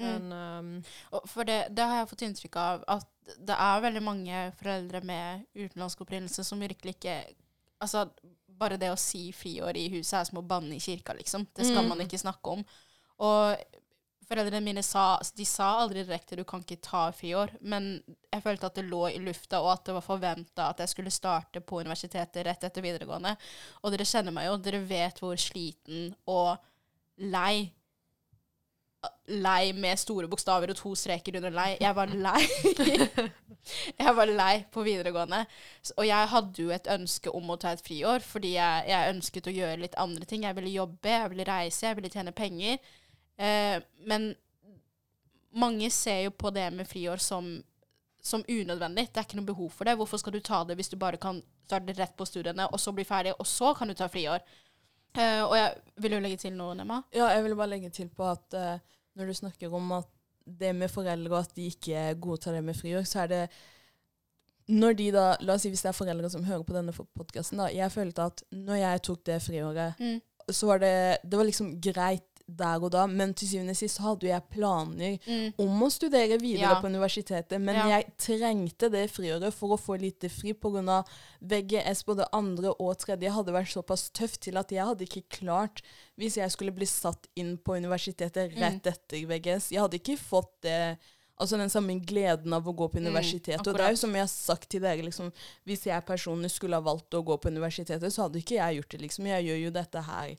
Men 0.00 0.32
um, 0.32 0.82
For 1.26 1.44
det, 1.44 1.74
det 1.74 1.84
har 1.84 1.98
jeg 2.00 2.08
fått 2.08 2.22
inntrykk 2.26 2.56
av, 2.56 2.84
at 2.88 3.06
det 3.38 3.56
er 3.56 3.80
veldig 3.84 4.02
mange 4.02 4.52
foreldre 4.58 5.00
med 5.04 5.46
utenlandsk 5.54 6.00
opprinnelse 6.06 6.44
som 6.44 6.60
virkelig 6.60 6.96
ikke 6.98 7.20
Altså, 7.80 8.02
bare 8.60 8.76
det 8.76 8.90
å 8.92 8.96
si 9.00 9.30
friår 9.32 9.76
i 9.80 9.86
huset 9.88 10.18
er 10.18 10.24
som 10.28 10.36
å 10.36 10.42
banne 10.46 10.74
i 10.76 10.80
kirka, 10.84 11.14
liksom. 11.16 11.46
Det 11.56 11.64
skal 11.64 11.82
Mm. 11.82 11.88
man 11.88 12.00
ikke 12.00 12.18
snakke 12.20 12.50
om. 12.50 12.64
Og 13.18 13.56
foreldrene 14.28 14.60
mine 14.62 14.82
sa 14.82 15.18
De 15.34 15.44
sa 15.46 15.80
aldri 15.80 16.04
direkte 16.04 16.36
'du 16.36 16.44
kan 16.44 16.60
ikke 16.60 16.82
ta 16.82 17.10
friår', 17.10 17.56
men 17.62 18.02
jeg 18.30 18.42
følte 18.42 18.66
at 18.66 18.74
det 18.74 18.84
lå 18.84 19.08
i 19.08 19.18
lufta, 19.18 19.62
og 19.62 19.72
at 19.72 19.84
det 19.86 19.94
var 19.94 20.02
forventa 20.02 20.68
at 20.68 20.78
jeg 20.78 20.88
skulle 20.88 21.10
starte 21.10 21.60
på 21.60 21.80
universitetet 21.80 22.44
rett 22.44 22.62
etter 22.64 22.82
videregående. 22.82 23.36
Og 23.82 23.92
dere 23.92 24.04
kjenner 24.04 24.30
meg 24.32 24.46
jo, 24.46 24.56
dere 24.58 24.84
vet 24.86 25.18
hvor 25.20 25.36
sliten 25.36 26.14
og 26.26 26.58
lei 27.16 27.72
lei 29.30 29.72
med 29.72 29.98
store 30.00 30.28
bokstaver 30.28 30.72
og 30.72 30.76
to 30.78 30.92
streker 30.98 31.38
under 31.38 31.54
lei. 31.54 31.70
Jeg 31.80 31.96
var 31.96 32.10
lei. 32.12 32.40
jeg 34.02 34.14
var 34.16 34.32
lei 34.32 34.54
på 34.72 34.84
videregående. 34.84 35.44
Og 35.96 36.06
jeg 36.08 36.30
hadde 36.34 36.64
jo 36.64 36.74
et 36.74 36.90
ønske 36.90 37.32
om 37.36 37.52
å 37.52 37.58
ta 37.60 37.72
et 37.74 37.84
friår, 37.84 38.24
fordi 38.26 38.54
jeg, 38.56 38.84
jeg 38.90 39.14
ønsket 39.14 39.48
å 39.48 39.56
gjøre 39.56 39.82
litt 39.84 39.98
andre 40.00 40.28
ting. 40.28 40.44
Jeg 40.44 40.58
ville 40.58 40.74
jobbe, 40.74 41.14
jeg 41.14 41.32
ville 41.32 41.48
reise, 41.48 41.86
jeg 41.86 41.98
ville 41.98 42.12
tjene 42.12 42.36
penger. 42.36 42.78
Eh, 43.40 43.78
men 44.10 44.32
mange 45.56 45.90
ser 45.94 46.26
jo 46.26 46.34
på 46.36 46.52
det 46.54 46.68
med 46.74 46.88
friår 46.88 47.22
som, 47.22 47.54
som 48.22 48.44
unødvendig. 48.48 49.08
Det 49.08 49.22
er 49.22 49.28
ikke 49.28 49.40
noe 49.40 49.52
behov 49.52 49.72
for 49.74 49.88
det. 49.88 49.96
Hvorfor 49.98 50.20
skal 50.20 50.36
du 50.36 50.42
ta 50.44 50.62
det 50.66 50.76
hvis 50.78 50.92
du 50.92 50.98
bare 51.00 51.20
kan 51.20 51.40
starte 51.70 51.94
rett 51.96 52.16
på 52.18 52.26
studiene, 52.26 52.66
og 52.68 52.82
så 52.82 52.92
bli 52.92 53.06
ferdig, 53.06 53.36
og 53.38 53.46
så 53.46 53.72
kan 53.78 53.88
du 53.88 53.96
ta 53.96 54.10
friår? 54.10 54.42
Eh, 55.18 55.42
og 55.42 55.56
jeg 55.56 55.74
vil 56.04 56.12
jo 56.12 56.20
legge 56.22 56.36
til 56.38 56.52
noe, 56.54 56.74
Nema? 56.78 57.00
Ja, 57.14 57.26
jeg 57.34 57.44
vil 57.44 57.56
bare 57.58 57.72
legge 57.72 57.90
til 57.90 58.08
på 58.14 58.24
at 58.30 58.54
uh, 58.54 58.78
når 59.18 59.26
du 59.26 59.34
snakker 59.34 59.74
om 59.74 59.92
at 59.98 60.06
det 60.60 60.70
med 60.74 60.88
foreldre 60.90 61.34
og 61.34 61.40
at 61.44 61.54
de 61.56 61.66
ikke 61.70 62.14
godtar 62.22 62.52
det 62.56 62.62
med 62.64 62.74
friår, 62.78 63.02
så 63.06 63.24
er 63.24 63.26
det 63.30 63.42
når 64.70 64.94
de 64.98 65.08
da, 65.14 65.24
La 65.42 65.56
oss 65.56 65.64
si 65.66 65.70
hvis 65.72 65.82
det 65.82 65.90
er 65.90 65.96
foreldre 65.98 66.30
som 66.30 66.44
hører 66.46 66.62
på 66.66 66.74
denne 66.76 66.92
podkasten. 66.94 67.58
Jeg 67.74 67.90
følte 67.90 68.22
at 68.30 68.42
når 68.54 68.78
jeg 68.84 69.02
tok 69.08 69.24
det 69.26 69.40
friåret, 69.42 69.94
Mm. 69.98 70.20
så 70.50 70.66
var 70.66 70.78
det 70.78 71.18
Det 71.28 71.38
var 71.38 71.44
liksom 71.44 71.80
greit 71.80 72.29
der 72.56 72.82
og 72.82 72.90
da, 72.92 73.06
men 73.06 73.32
til 73.34 73.48
syvende 73.48 73.70
og 73.70 73.76
sist 73.76 73.96
så 73.98 74.02
hadde 74.02 74.28
jeg 74.28 74.42
planer 74.50 75.18
Mm. 75.26 75.52
om 75.58 75.82
å 75.82 75.90
studere 75.90 76.38
videre 76.40 76.60
Ja. 76.74 76.80
på 76.80 76.86
universitetet, 76.88 77.60
men 77.60 77.74
Ja. 77.76 77.86
jeg 77.98 78.12
trengte 78.18 78.90
det 78.90 79.10
friåret 79.10 79.52
for 79.52 79.76
å 79.76 79.80
få 79.80 79.98
litt 80.00 80.20
fri 80.30 80.52
pga. 80.52 81.04
VGS 81.42 82.04
både 82.04 82.26
andre 82.32 82.74
og 82.78 82.98
tredje 82.98 83.30
hadde 83.30 83.52
vært 83.52 83.72
såpass 83.72 84.10
tøft 84.12 84.40
til 84.40 84.56
at 84.56 84.68
jeg 84.70 84.84
hadde 84.84 85.06
ikke 85.06 85.24
klart 85.30 85.82
Hvis 86.18 86.34
jeg 86.36 86.50
skulle 86.50 86.74
bli 86.74 86.84
satt 86.86 87.26
inn 87.36 87.56
på 87.58 87.76
universitetet 87.80 88.52
Mm. 88.54 88.60
rett 88.60 88.86
etter 88.86 89.26
VGS 89.26 89.70
Jeg 89.70 89.80
hadde 89.80 89.98
ikke 89.98 90.18
fått 90.18 90.60
det 90.62 90.98
Altså 91.40 91.56
den 91.56 91.70
samme 91.70 91.94
gleden 92.04 92.52
av 92.52 92.66
å 92.66 92.74
gå 92.76 92.90
på 92.92 92.98
Mm, 93.00 93.06
universitetet. 93.06 93.66
og 93.66 93.74
det 93.74 93.80
er 93.80 93.90
jo 93.92 93.96
som 93.96 94.12
jeg 94.12 94.20
har 94.20 94.26
sagt 94.28 94.68
til 94.68 94.80
dere, 94.82 95.00
liksom, 95.00 95.32
hvis 95.66 95.84
jeg 95.86 96.04
personlig 96.04 96.50
skulle 96.50 96.74
ha 96.74 96.82
valgt 96.82 97.08
å 97.14 97.24
gå 97.24 97.40
på 97.40 97.48
universitetet, 97.48 98.12
så 98.12 98.24
hadde 98.28 98.42
ikke 98.44 98.56
jeg 98.60 98.76
gjort 98.76 98.88
det, 98.90 99.00
liksom. 99.00 99.24
Jeg 99.24 99.44
gjør 99.46 99.64
jo 99.64 99.70
dette 99.70 100.02
her 100.02 100.36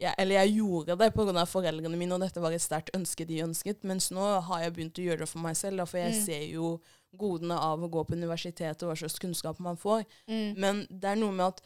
jeg, 0.00 0.14
eller 0.18 0.34
jeg 0.44 0.56
gjorde 0.56 0.96
det 0.98 1.12
pga. 1.14 1.44
foreldrene 1.46 1.96
mine, 1.96 2.12
og 2.14 2.20
dette 2.20 2.40
var 2.40 2.52
et 2.52 2.60
sterkt 2.62 2.90
ønske 2.94 3.26
de 3.26 3.42
ønsket. 3.44 3.84
Mens 3.84 4.10
nå 4.10 4.40
har 4.42 4.60
jeg 4.62 4.72
begynt 4.74 4.98
å 4.98 5.04
gjøre 5.06 5.18
det 5.18 5.28
for 5.28 5.38
meg 5.40 5.54
selv, 5.56 5.76
da, 5.78 5.84
for 5.84 5.98
jeg 5.98 6.12
Mm. 6.14 6.24
ser 6.24 6.46
jo 6.52 6.80
godene 7.16 7.58
av 7.58 7.78
å 7.80 7.90
gå 7.90 8.04
på 8.06 8.14
universitetet 8.16 8.82
og 8.82 8.88
hva 8.90 8.96
slags 8.96 9.18
kunnskap 9.18 9.60
man 9.60 9.76
får. 9.76 10.04
Mm. 10.28 10.56
Men 10.56 10.86
det 10.90 11.04
er 11.04 11.16
noe 11.16 11.30
med 11.32 11.46
at 11.46 11.60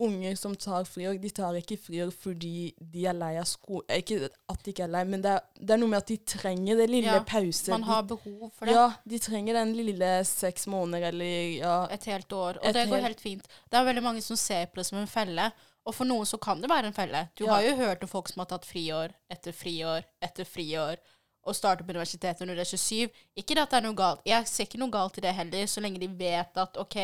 unger 0.00 0.34
som 0.34 0.54
tar 0.56 0.84
friår, 0.84 1.18
de 1.20 1.28
tar 1.28 1.52
ikke 1.60 1.76
friår 1.78 2.10
fordi 2.10 2.72
de 2.80 3.02
er 3.06 3.12
lei 3.12 3.36
av 3.36 3.44
skole 3.44 3.82
Ikke 3.90 4.30
at 4.48 4.62
de 4.64 4.72
ikke 4.72 4.84
er 4.84 4.88
lei, 4.88 5.04
men 5.04 5.20
det 5.20 5.30
er, 5.34 5.40
det 5.60 5.70
er 5.74 5.76
noe 5.76 5.88
med 5.92 5.98
at 5.98 6.06
de 6.06 6.16
trenger 6.16 6.76
det 6.80 6.86
lille 6.88 7.04
Ja, 7.12 7.20
pause. 7.20 7.68
Man 7.70 7.82
har 7.82 8.02
behov 8.08 8.50
for 8.56 8.64
det. 8.64 8.72
Ja, 8.74 8.86
de 9.06 9.18
trenger 9.18 9.52
den 9.54 9.74
lille 9.76 10.24
seks 10.24 10.66
måneder 10.66 11.08
eller 11.12 11.58
ja. 11.58 11.86
Et 11.90 12.04
helt 12.04 12.28
år. 12.32 12.56
Og 12.62 12.64
Et 12.64 12.72
det 12.72 12.88
går 12.88 12.94
helt- 12.96 13.06
helt 13.08 13.20
fint. 13.20 13.44
Det 13.70 13.76
er 13.78 13.84
veldig 13.84 14.02
mange 14.02 14.22
som 14.22 14.36
ser 14.36 14.66
på 14.66 14.76
det 14.76 14.86
som 14.86 14.98
en 14.98 15.06
felle. 15.06 15.52
Og 15.88 15.94
for 15.96 16.04
noen 16.04 16.26
så 16.28 16.36
kan 16.40 16.60
det 16.60 16.68
være 16.70 16.90
en 16.90 16.96
felle. 16.96 17.28
Du 17.36 17.44
Ja. 17.46 17.54
har 17.54 17.62
jo 17.62 17.76
hørt 17.76 18.02
om 18.02 18.08
folk 18.08 18.28
som 18.28 18.40
har 18.40 18.46
tatt 18.46 18.66
friår 18.68 19.14
etter 19.30 19.52
friår 19.52 20.04
etter 20.22 20.44
friår, 20.44 20.96
Og 21.42 21.54
startet 21.56 21.86
på 21.86 21.94
universitetet 21.96 22.44
når 22.46 22.54
du 22.54 22.60
er 22.60 22.68
27. 22.68 23.10
Ikke 23.34 23.56
at 23.58 23.70
det 23.70 23.78
er 23.78 23.80
noe 23.86 23.94
galt. 23.96 24.20
Jeg 24.26 24.46
ser 24.46 24.66
ikke 24.66 24.78
noe 24.78 24.90
galt 24.92 25.16
i 25.16 25.22
det 25.22 25.34
heller, 25.34 25.64
så 25.64 25.80
lenge 25.80 25.98
de 25.98 26.06
vet 26.06 26.54
at 26.60 26.76
OK, 26.76 26.96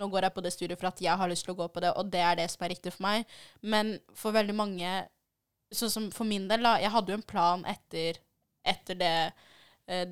nå 0.00 0.08
går 0.10 0.22
jeg 0.22 0.34
på 0.34 0.42
det 0.42 0.52
studiet 0.54 0.80
for 0.80 0.86
at 0.88 0.98
jeg 0.98 1.14
har 1.14 1.28
lyst 1.28 1.44
til 1.44 1.52
å 1.52 1.58
gå 1.58 1.68
på 1.68 1.80
det, 1.84 1.92
og 1.94 2.10
det 2.10 2.20
er 2.20 2.36
det 2.36 2.50
som 2.50 2.64
er 2.64 2.70
riktig 2.70 2.90
for 2.94 3.02
meg. 3.02 3.26
Men 3.60 3.98
for 4.14 4.32
veldig 4.32 4.54
mange, 4.56 5.08
sånn 5.70 5.90
som 5.90 6.10
for 6.10 6.24
min 6.24 6.48
del, 6.48 6.62
da, 6.62 6.78
jeg 6.80 6.90
hadde 6.90 7.12
jo 7.12 7.18
en 7.20 7.22
plan 7.34 7.64
etter, 7.68 8.16
etter 8.64 8.94
det 8.94 9.32
eh, 9.88 10.06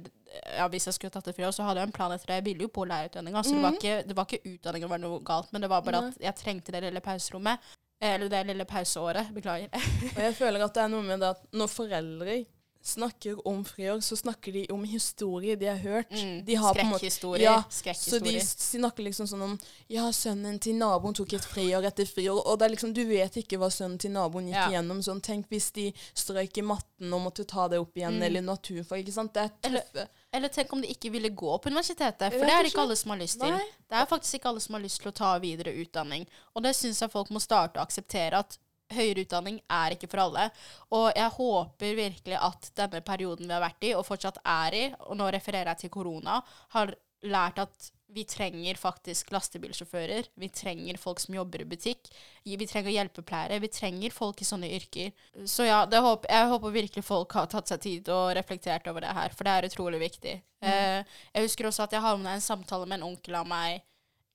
ja, 0.59 0.69
Hvis 0.69 0.85
jeg 0.85 0.95
skulle 0.95 1.11
tatt 1.11 1.25
det 1.25 1.35
friår, 1.35 1.51
så 1.51 1.65
hadde 1.65 1.81
jeg 1.81 1.89
en 1.89 1.93
plan 1.93 2.13
etter 2.13 2.27
det. 2.27 2.35
Jeg 2.35 2.45
ville 2.45 2.63
jo 2.69 2.69
på 2.69 2.85
lærerutdanninga, 2.85 3.43
så 3.43 3.55
det, 3.57 3.63
var 3.63 3.73
ikke, 3.73 4.03
det 4.07 4.17
var 4.17 4.25
ikke 4.29 4.45
utdanninga 4.59 4.89
var 4.89 4.99
noe 4.99 5.21
galt, 5.25 5.53
men 5.53 5.63
det 5.63 5.71
var 5.71 5.81
bare 5.81 6.05
at 6.09 6.21
jeg 6.21 6.37
trengte 6.37 6.71
det 6.71 6.83
lille 6.85 7.01
pauserommet. 7.01 7.59
Eh, 8.01 8.15
Eller 8.15 8.29
det 8.29 8.47
lille 8.47 8.65
pauseåret. 8.65 9.33
Beklager. 9.35 9.69
Og 10.17 10.23
jeg 10.23 10.35
føler 10.37 10.65
at 10.65 10.75
det 10.75 10.83
er 10.83 10.89
noe 10.89 11.03
med 11.03 11.21
det 11.21 11.29
at 11.37 11.43
når 11.53 11.67
foreldre 11.69 12.41
snakker 12.83 13.37
om 13.47 13.59
friår, 13.65 13.99
så 14.01 14.17
snakker 14.17 14.53
de 14.57 14.63
om 14.73 14.85
historier 14.89 15.57
de 15.61 15.67
har 15.69 15.77
hørt. 15.83 16.11
Mm, 16.17 16.39
De 16.47 16.55
har 16.57 16.73
Skrekkhistorier. 16.75 17.43
Ja, 17.45 17.59
Så 17.93 18.19
de 18.25 18.41
snakker 18.41 19.05
liksom 19.05 19.27
sånn 19.29 19.43
om 19.45 19.59
Ja, 19.93 20.07
sønnen 20.17 20.57
til 20.59 20.79
naboen 20.81 21.13
tok 21.15 21.35
et 21.37 21.45
friår 21.45 21.85
etter 21.91 22.09
friår. 22.09 22.41
Og 22.47 22.59
det 22.59 22.65
er 22.71 22.73
liksom, 22.75 22.95
du 22.97 23.03
vet 23.05 23.37
ikke 23.37 23.59
hva 23.61 23.69
sønnen 23.69 23.99
til 24.01 24.11
naboen 24.17 24.49
gikk 24.49 24.55
Ja. 24.57 24.69
igjennom. 24.71 25.03
Sånn, 25.05 25.21
tenk 25.21 25.51
hvis 25.53 25.71
de 25.77 25.93
strøyk 26.15 26.57
i 26.57 26.63
matten 26.63 27.13
og 27.13 27.21
måtte 27.21 27.45
ta 27.47 27.69
det 27.69 27.79
opp 27.79 27.93
igjen, 28.01 28.17
Mm. 28.17 28.23
eller 28.23 28.41
naturfag. 28.49 29.05
ikke 29.05 29.13
sant? 29.13 29.35
Det 29.35 29.43
er 29.43 29.51
tøffe. 29.61 29.85
Eller 29.93 30.09
tenk 30.55 30.73
om 30.73 30.81
de 30.83 30.91
ikke 30.93 31.11
ville 31.11 31.29
gå 31.29 31.59
på 31.59 31.69
universitetet, 31.69 32.33
for 32.33 32.47
det 32.47 32.55
er 32.55 32.63
det 32.63 32.71
ikke 32.73 32.85
alle 32.87 32.97
som 32.97 33.11
har 33.15 33.21
lyst 33.21 33.41
til. 33.41 33.55
Nei. 33.55 33.69
Det 33.91 33.99
er 33.99 34.11
faktisk 34.11 34.39
ikke 34.39 34.51
alle 34.53 34.63
som 34.65 34.77
har 34.77 34.85
lyst 34.85 35.03
til 35.03 35.11
å 35.11 35.17
ta 35.17 35.31
videre 35.43 35.75
utdanning. 35.83 36.27
Og 36.55 36.63
det 36.67 36.75
syns 36.79 37.03
jeg 37.03 37.13
folk 37.13 37.33
må 37.35 37.43
starte 37.43 37.81
å 37.81 37.85
akseptere 37.85 38.39
at 38.39 38.59
høyere 38.95 39.25
utdanning 39.25 39.61
er 39.71 39.95
ikke 39.95 40.09
for 40.11 40.25
alle. 40.25 40.49
Og 40.97 41.11
jeg 41.17 41.37
håper 41.37 41.99
virkelig 41.99 42.39
at 42.39 42.71
denne 42.79 43.03
perioden 43.07 43.47
vi 43.47 43.55
har 43.57 43.65
vært 43.65 43.87
i, 43.87 43.95
og 43.99 44.07
fortsatt 44.07 44.41
er 44.45 44.79
i, 44.79 44.85
og 45.07 45.19
nå 45.19 45.31
refererer 45.35 45.73
jeg 45.75 45.85
til 45.85 45.95
korona, 45.99 46.41
har 46.77 46.95
lært 47.27 47.61
at 47.63 47.91
vi 48.11 48.25
trenger 48.27 48.75
faktisk 48.75 49.31
lastebilsjåfører. 49.31 50.31
Vi 50.35 50.49
trenger 50.49 50.99
folk 50.99 51.21
som 51.23 51.35
jobber 51.35 51.63
i 51.63 51.67
butikk. 51.69 52.09
Vi 52.45 52.67
trenger 52.67 52.91
hjelpepleiere. 52.91 53.61
Vi 53.63 53.71
trenger 53.71 54.15
folk 54.15 54.41
i 54.43 54.49
sånne 54.49 54.71
yrker. 54.75 55.13
Så 55.47 55.69
ja, 55.69 55.85
det 55.87 56.01
håper, 56.03 56.31
jeg 56.33 56.49
håper 56.51 56.75
virkelig 56.75 57.05
folk 57.07 57.37
har 57.39 57.47
tatt 57.53 57.71
seg 57.71 57.83
tid 57.85 58.11
og 58.15 58.33
reflektert 58.39 58.89
over 58.91 59.05
det 59.07 59.15
her, 59.15 59.37
for 59.37 59.47
det 59.47 59.55
er 59.55 59.69
utrolig 59.71 60.01
viktig. 60.03 60.35
Eh, 60.61 60.99
jeg 61.35 61.47
husker 61.47 61.71
også 61.71 61.87
at 61.87 61.95
jeg 61.95 62.05
havna 62.05 62.35
i 62.35 62.41
en 62.41 62.45
samtale 62.45 62.89
med 62.89 62.99
en 62.99 63.13
onkel 63.13 63.39
av 63.39 63.47
meg 63.49 63.79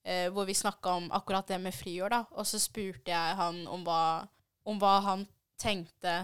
eh, 0.06 0.32
hvor 0.32 0.48
vi 0.48 0.56
snakka 0.56 0.96
om 1.02 1.12
akkurat 1.14 1.52
det 1.52 1.60
med 1.62 1.76
friår, 1.76 2.16
da. 2.16 2.24
Og 2.40 2.48
så 2.48 2.62
spurte 2.62 3.12
jeg 3.12 3.38
han 3.42 3.66
om 3.68 3.84
hva, 3.86 4.24
om 4.64 4.80
hva 4.82 4.98
han 5.10 5.28
tenkte 5.62 6.22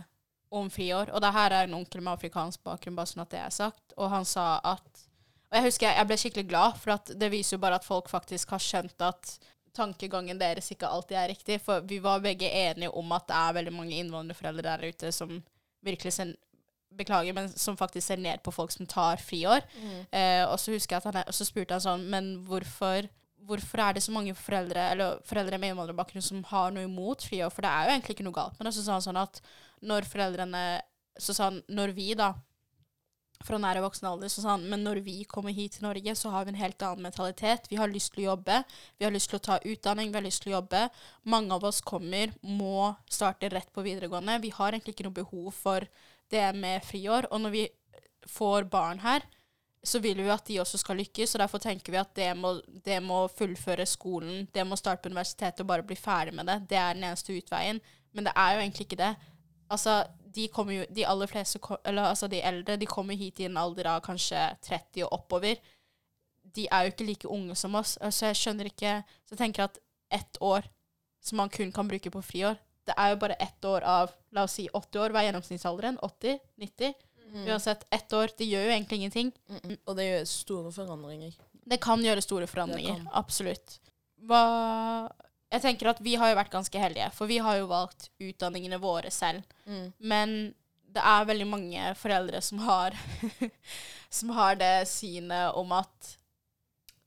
om 0.51 0.71
friår. 0.71 1.11
Og 1.11 1.23
det 1.23 1.35
her 1.35 1.51
er 1.51 1.67
en 1.67 1.79
onkel 1.79 2.03
med 2.03 2.15
afrikansk 2.15 2.63
bakgrunn, 2.63 2.95
bare 2.95 3.11
sånn 3.11 3.25
at 3.25 3.33
det 3.35 3.43
er 3.43 3.55
sagt. 3.55 3.95
Og 3.97 4.11
han 4.11 4.27
sa 4.27 4.53
at 4.63 5.07
Og 5.51 5.57
jeg 5.59 5.67
husker 5.67 5.87
jeg, 5.89 5.97
jeg 5.99 6.07
ble 6.07 6.17
skikkelig 6.21 6.47
glad, 6.47 6.77
for 6.79 6.95
at 6.95 7.09
det 7.19 7.31
viser 7.33 7.57
jo 7.57 7.63
bare 7.63 7.75
at 7.81 7.87
folk 7.87 8.07
faktisk 8.09 8.53
har 8.55 8.61
skjønt 8.63 9.03
at 9.03 9.33
tankegangen 9.75 10.39
deres 10.39 10.71
ikke 10.71 10.87
alltid 10.87 11.17
er 11.19 11.31
riktig. 11.31 11.57
For 11.63 11.83
vi 11.87 11.99
var 12.03 12.23
begge 12.23 12.47
enige 12.47 12.91
om 12.95 13.11
at 13.15 13.27
det 13.27 13.35
er 13.39 13.57
veldig 13.59 13.73
mange 13.75 13.97
innvandrerforeldre 13.99 14.63
der 14.69 14.87
ute 14.91 15.11
som 15.15 15.41
virkelig 15.83 16.15
ser 16.15 16.33
Beklager, 16.91 17.31
men 17.31 17.45
som 17.55 17.77
faktisk 17.79 18.03
ser 18.03 18.19
ned 18.19 18.41
på 18.43 18.51
folk 18.51 18.71
som 18.73 18.83
tar 18.85 19.15
friår. 19.23 19.63
Eh, 20.11 20.41
og 20.43 20.57
så 20.59 20.73
husker 20.73 20.97
jeg 20.97 21.05
at 21.05 21.15
han, 21.15 21.29
så 21.31 21.45
spurte 21.47 21.77
han 21.77 21.83
sånn 21.85 22.01
Men 22.11 22.25
hvorfor, 22.43 23.07
hvorfor 23.47 23.79
er 23.79 23.95
det 23.95 24.03
så 24.03 24.11
mange 24.11 24.33
foreldre 24.35 24.89
eller 24.91 25.21
foreldre 25.23 25.55
med 25.57 25.71
innvandrerbakgrunn 25.71 26.25
som 26.25 26.43
har 26.49 26.75
noe 26.75 26.83
imot 26.89 27.23
friår? 27.23 27.47
For 27.47 27.63
det 27.63 27.71
er 27.71 27.87
jo 27.87 27.93
egentlig 27.93 28.17
ikke 28.17 28.25
noe 28.27 28.35
galt 28.35 28.59
med 28.59 28.67
det. 28.67 28.73
Så 28.75 28.83
sa 28.83 28.97
han 28.97 29.05
sånn 29.07 29.21
at 29.21 29.39
når 29.87 30.09
foreldrene 30.11 30.65
Så 31.15 31.33
sa 31.37 31.47
han 31.47 31.61
når 31.71 31.95
vi, 31.95 32.09
da, 32.19 32.33
fra 33.45 33.59
nær 33.61 33.79
i 33.79 33.83
voksen 33.83 34.07
alder, 34.09 34.31
så 34.31 34.43
sa 34.43 34.53
han 34.55 34.67
men 34.69 34.83
når 34.85 35.01
vi 35.05 35.17
kommer 35.29 35.55
hit 35.55 35.77
til 35.77 35.85
Norge, 35.87 36.15
så 36.17 36.31
har 36.33 36.45
vi 36.45 36.53
en 36.53 36.61
helt 36.61 36.85
annen 36.85 37.07
mentalitet. 37.07 37.67
Vi 37.71 37.79
har 37.79 37.91
lyst 37.91 38.13
til 38.15 38.25
å 38.25 38.29
jobbe, 38.31 38.61
vi 38.97 39.07
har 39.07 39.13
lyst 39.13 39.31
til 39.31 39.39
å 39.39 39.45
ta 39.47 39.59
utdanning, 39.59 40.11
vi 40.11 40.19
har 40.19 40.25
lyst 40.25 40.43
til 40.45 40.53
å 40.53 40.57
jobbe. 40.59 40.85
Mange 41.33 41.57
av 41.57 41.67
oss 41.69 41.81
kommer, 41.81 42.33
må 42.41 42.91
starte 43.09 43.51
rett 43.53 43.71
på 43.73 43.85
videregående. 43.85 44.39
Vi 44.43 44.53
har 44.55 44.73
egentlig 44.73 44.95
ikke 44.95 45.09
noe 45.09 45.19
behov 45.21 45.51
for 45.57 45.87
det 46.31 46.47
med 46.57 46.83
friår. 46.87 47.29
Og 47.31 47.43
når 47.43 47.55
vi 47.55 47.67
får 48.29 48.69
barn 48.71 49.01
her, 49.05 49.25
så 49.83 49.99
vil 49.99 50.19
vi 50.21 50.29
at 50.29 50.45
de 50.45 50.59
også 50.61 50.77
skal 50.77 50.99
lykkes, 51.01 51.33
og 51.33 51.41
derfor 51.41 51.61
tenker 51.61 51.93
vi 51.93 51.99
at 52.01 52.13
det 52.17 52.29
må, 52.37 52.53
det 52.85 52.99
må 53.01 53.23
fullføre 53.33 53.87
skolen, 53.89 54.45
det 54.53 54.65
må 54.67 54.77
starte 54.77 55.01
på 55.01 55.09
universitetet 55.09 55.63
og 55.63 55.71
bare 55.71 55.85
bli 55.85 55.97
ferdig 55.97 56.35
med 56.37 56.45
det. 56.51 56.59
Det 56.69 56.77
er 56.77 56.93
den 56.93 57.07
eneste 57.09 57.33
utveien. 57.33 57.81
Men 58.11 58.27
det 58.27 58.33
er 58.35 58.53
jo 58.53 58.61
egentlig 58.61 58.85
ikke 58.85 58.99
det. 58.99 59.13
Altså, 59.71 60.01
de 60.35 60.47
kommer 60.53 60.79
jo, 60.79 60.87
de 60.89 61.05
aller 61.07 61.29
fleste, 61.29 61.59
eller 61.83 62.09
altså 62.09 62.29
de 62.31 62.41
eldre, 62.41 62.77
de 62.79 62.89
kommer 62.89 63.17
hit 63.19 63.39
i 63.41 63.47
en 63.49 63.59
alder 63.59 63.89
av 63.93 64.01
kanskje 64.05 64.39
30 64.67 65.05
og 65.05 65.15
oppover. 65.19 65.61
De 66.55 66.67
er 66.71 66.85
jo 66.85 66.93
ikke 66.93 67.07
like 67.07 67.31
unge 67.31 67.55
som 67.59 67.75
oss, 67.79 67.97
så 68.01 68.31
jeg 68.31 68.39
skjønner 68.39 68.71
ikke 68.71 68.95
Så 69.25 69.35
jeg 69.35 69.41
tenker 69.43 69.67
at 69.67 69.77
ett 70.11 70.39
år 70.41 70.65
som 71.21 71.37
man 71.37 71.51
kun 71.53 71.71
kan 71.71 71.87
bruke 71.87 72.11
på 72.11 72.23
friår, 72.25 72.57
det 72.89 72.95
er 72.97 73.11
jo 73.13 73.19
bare 73.21 73.37
ett 73.39 73.65
år 73.65 73.85
av, 73.85 74.11
la 74.33 74.43
oss 74.47 74.57
si 74.57 74.65
80 74.73 75.03
år. 75.03 75.13
Hva 75.13 75.21
er 75.21 75.29
gjennomsnittsalderen? 75.29 75.99
80? 76.01 76.39
90? 76.63 76.95
Uansett, 77.45 77.85
ett 77.93 78.13
år, 78.13 78.33
det 78.37 78.47
gjør 78.49 78.65
jo 78.65 78.71
egentlig 78.73 78.97
ingenting. 78.99 79.29
Mm-mm. 79.47 79.75
Og 79.85 79.95
det 79.95 80.07
gjør 80.07 80.25
store 80.27 80.71
forandringer. 80.75 81.35
Det 81.71 81.77
kan 81.83 82.01
gjøre 82.03 82.23
store 82.25 82.47
forandringer. 82.49 83.05
Absolutt. 83.15 83.77
Hva 84.27 84.41
Jeg 85.51 85.63
tenker 85.65 85.91
at 85.91 85.99
vi 86.03 86.15
har 86.15 86.31
jo 86.31 86.39
vært 86.39 86.53
ganske 86.53 86.79
heldige, 86.79 87.09
for 87.15 87.27
vi 87.27 87.41
har 87.43 87.59
jo 87.59 87.69
valgt 87.71 88.07
utdanningene 88.23 88.79
våre 88.79 89.11
selv. 89.11 89.43
Mm. 89.67 89.87
Men 89.99 90.35
det 90.91 91.03
er 91.03 91.27
veldig 91.27 91.47
mange 91.47 91.93
foreldre 91.99 92.41
som 92.43 92.63
har 92.67 92.97
Som 94.11 94.33
har 94.35 94.57
det 94.59 94.89
synet 94.91 95.55
om 95.55 95.69
at 95.71 96.09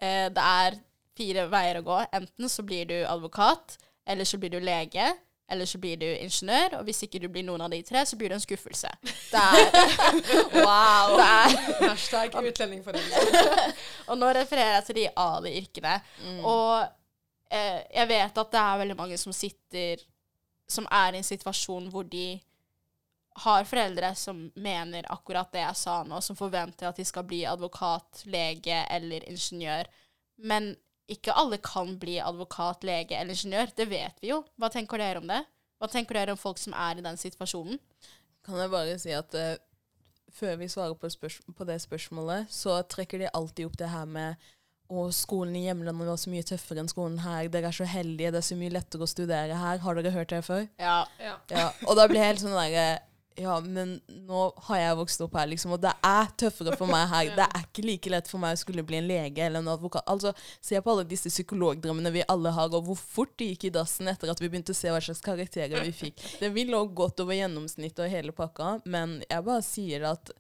eh, 0.00 0.30
det 0.32 0.40
er 0.40 0.78
fire 1.18 1.42
veier 1.52 1.76
å 1.76 1.84
gå. 1.84 1.98
Enten 2.16 2.48
så 2.48 2.64
blir 2.64 2.88
du 2.88 2.94
advokat, 3.04 3.76
eller 4.08 4.24
så 4.24 4.40
blir 4.40 4.54
du 4.54 4.56
lege, 4.64 5.10
eller 5.52 5.68
så 5.68 5.78
blir 5.78 6.00
du 6.00 6.06
ingeniør. 6.06 6.78
Og 6.78 6.88
hvis 6.88 7.04
ikke 7.04 7.20
du 7.20 7.28
blir 7.28 7.44
noen 7.44 7.60
av 7.66 7.74
de 7.74 7.82
tre, 7.84 8.06
så 8.08 8.16
blir 8.16 8.32
du 8.32 8.38
en 8.38 8.42
skuffelse. 8.42 8.88
Det 9.04 9.42
er, 9.42 9.68
Wow! 10.64 11.12
det 11.20 11.28
er 11.28 11.88
Hashtag 11.90 12.40
utlendingforeldre. 12.40 13.54
Og 14.08 14.16
nå 14.16 14.32
refererer 14.40 14.78
jeg 14.78 14.88
til 14.88 15.02
de 15.02 15.08
Ali-yrkene. 15.26 15.98
Og 16.40 16.78
eh, 16.80 16.92
jeg 17.54 18.08
vet 18.10 18.40
at 18.40 18.50
det 18.52 18.60
er 18.60 18.80
veldig 18.82 18.96
mange 18.98 19.18
som 19.20 19.34
sitter 19.36 20.02
Som 20.70 20.88
er 20.90 21.14
i 21.14 21.20
en 21.20 21.26
situasjon 21.26 21.90
hvor 21.92 22.06
de 22.08 22.40
har 23.44 23.66
foreldre 23.66 24.12
som 24.14 24.44
mener 24.54 25.06
akkurat 25.10 25.50
det 25.52 25.64
jeg 25.64 25.78
sa 25.80 25.96
nå, 26.06 26.20
som 26.22 26.38
forventer 26.38 26.86
at 26.86 27.00
de 27.00 27.04
skal 27.04 27.26
bli 27.26 27.40
advokat, 27.50 28.22
lege 28.30 28.76
eller 28.94 29.26
ingeniør. 29.26 29.90
Men 30.38 30.70
ikke 31.10 31.34
alle 31.34 31.58
kan 31.58 31.96
bli 31.98 32.20
advokat, 32.22 32.86
lege 32.86 33.18
eller 33.18 33.34
ingeniør. 33.34 33.72
Det 33.76 33.88
vet 33.90 34.22
vi 34.22 34.30
jo. 34.30 34.38
Hva 34.54 34.70
tenker 34.72 35.02
dere 35.02 35.20
om 35.20 35.26
det? 35.28 35.42
Hva 35.82 35.90
tenker 35.90 36.16
dere 36.16 36.34
om 36.36 36.40
folk 36.40 36.62
som 36.62 36.76
er 36.78 37.00
i 37.00 37.04
den 37.04 37.18
situasjonen? 37.20 37.80
Kan 38.46 38.60
jeg 38.60 38.72
bare 38.72 38.98
si 39.02 39.12
at 39.16 39.34
uh, 39.34 39.56
før 40.34 40.56
vi 40.60 40.70
svarer 40.70 40.94
på, 40.94 41.10
på 41.58 41.66
det 41.68 41.80
spørsmålet, 41.82 42.50
så 42.52 42.78
trekker 42.86 43.24
de 43.24 43.32
alltid 43.34 43.66
opp 43.66 43.78
det 43.82 43.90
her 43.92 44.06
med 44.06 44.50
og 44.94 45.10
skolen 45.16 45.56
i 45.58 45.64
hjemlandet 45.66 46.06
var 46.08 46.20
så 46.20 46.30
mye 46.32 46.46
tøffere 46.46 46.84
enn 46.84 46.90
skolen 46.92 47.18
her. 47.24 47.48
Dere 47.52 47.70
er 47.72 47.76
så 47.76 47.88
heldige, 47.88 48.30
det 48.34 48.40
er 48.42 48.46
så 48.46 48.58
mye 48.60 48.74
lettere 48.76 49.06
å 49.06 49.10
studere 49.10 49.58
her. 49.58 49.82
Har 49.82 49.98
dere 49.98 50.14
hørt 50.14 50.30
det 50.32 50.44
før? 50.46 50.68
Ja. 50.80 51.00
Ja. 51.20 51.34
Ja, 51.50 51.66
og 51.88 51.98
da 51.98 52.06
blir 52.10 52.22
jeg 52.22 52.34
helt 52.34 52.44
sånn 52.46 52.56
derre 52.56 52.86
Ja, 53.34 53.56
men 53.58 53.96
nå 54.28 54.44
har 54.68 54.78
jeg 54.78 54.96
vokst 55.00 55.22
opp 55.24 55.32
her, 55.34 55.48
liksom, 55.50 55.72
og 55.74 55.80
det 55.82 55.90
er 56.06 56.28
tøffere 56.38 56.76
for 56.78 56.86
meg 56.86 57.08
her. 57.10 57.32
Det 57.34 57.46
er 57.48 57.64
ikke 57.64 57.82
like 57.82 58.12
lett 58.14 58.28
for 58.30 58.38
meg 58.38 58.54
å 58.54 58.60
skulle 58.60 58.84
bli 58.86 59.00
en 59.00 59.08
lege 59.10 59.42
eller 59.42 59.58
en 59.64 59.72
advokat. 59.72 60.06
Altså, 60.06 60.30
Se 60.62 60.78
på 60.78 60.92
alle 60.92 61.02
disse 61.10 61.32
psykologdrømmene 61.34 62.12
vi 62.14 62.22
alle 62.30 62.52
har, 62.54 62.70
og 62.70 62.86
hvor 62.86 63.00
fort 63.00 63.34
det 63.42 63.48
gikk 63.50 63.66
i 63.72 63.74
dassen 63.74 64.06
etter 64.12 64.30
at 64.30 64.38
vi 64.38 64.52
begynte 64.52 64.70
å 64.70 64.78
se 64.78 64.92
hva 64.94 65.02
slags 65.02 65.24
karakterer 65.26 65.82
vi 65.82 65.90
fikk. 66.04 66.22
Det 66.44 66.52
vil 66.54 66.70
lå 66.76 66.84
godt 66.94 67.24
over 67.26 67.34
gjennomsnittet 67.34 68.04
og 68.06 68.14
hele 68.14 68.36
pakka, 68.38 68.76
men 68.86 69.18
jeg 69.26 69.48
bare 69.50 69.66
sier 69.66 70.06
at 70.14 70.30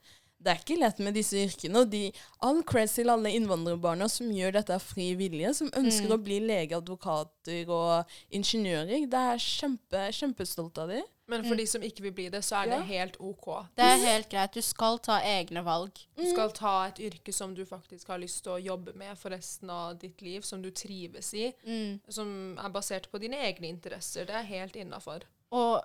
det 0.44 0.52
er 0.52 0.58
ikke 0.60 0.76
lett 0.80 0.98
med 1.00 1.14
disse 1.16 1.38
yrkene. 1.40 1.80
Og 1.80 1.88
de, 1.92 2.02
all 2.44 2.60
creds 2.68 2.98
til 2.98 3.08
alle 3.12 3.32
innvandrerbarna 3.32 4.08
som 4.12 4.28
gjør 4.34 4.52
dette 4.58 4.76
av 4.76 4.84
fri 4.84 5.14
vilje, 5.16 5.54
som 5.56 5.70
ønsker 5.80 6.12
å 6.12 6.20
bli 6.20 6.36
lege, 6.44 6.76
advokater 6.76 7.70
og 7.72 8.12
ingeniører. 8.36 9.06
Det 9.08 9.22
er 9.32 9.40
kjempe, 9.42 10.04
kjempestolt 10.12 10.78
av 10.84 10.92
dem. 10.92 11.04
Men 11.32 11.40
for 11.48 11.56
de 11.56 11.64
som 11.64 11.80
ikke 11.80 12.02
vil 12.04 12.12
bli 12.12 12.26
det, 12.28 12.42
så 12.44 12.58
er 12.60 12.68
det 12.68 12.78
helt 12.90 13.14
OK. 13.24 13.46
Det 13.80 13.84
er 13.88 14.02
helt 14.02 14.28
greit. 14.28 14.52
Du 14.52 14.60
skal 14.60 14.98
ta 15.00 15.16
egne 15.24 15.62
valg. 15.64 15.96
Du 16.18 16.24
skal 16.28 16.52
ta 16.52 16.74
et 16.90 17.00
yrke 17.06 17.32
som 17.32 17.54
du 17.56 17.62
faktisk 17.64 18.10
har 18.12 18.20
lyst 18.20 18.42
til 18.44 18.58
å 18.58 18.60
jobbe 18.60 18.92
med 19.00 19.16
for 19.16 19.32
resten 19.32 19.72
av 19.72 19.96
ditt 20.02 20.20
liv, 20.20 20.44
som 20.44 20.60
du 20.60 20.68
trives 20.70 21.32
i, 21.32 21.46
Mm. 21.64 22.00
som 22.12 22.58
er 22.60 22.68
basert 22.74 23.08
på 23.10 23.18
dine 23.22 23.40
egne 23.40 23.70
interesser. 23.72 24.26
Det 24.28 24.36
er 24.36 24.50
helt 24.52 24.76
innafor. 24.76 25.24
Og 25.50 25.80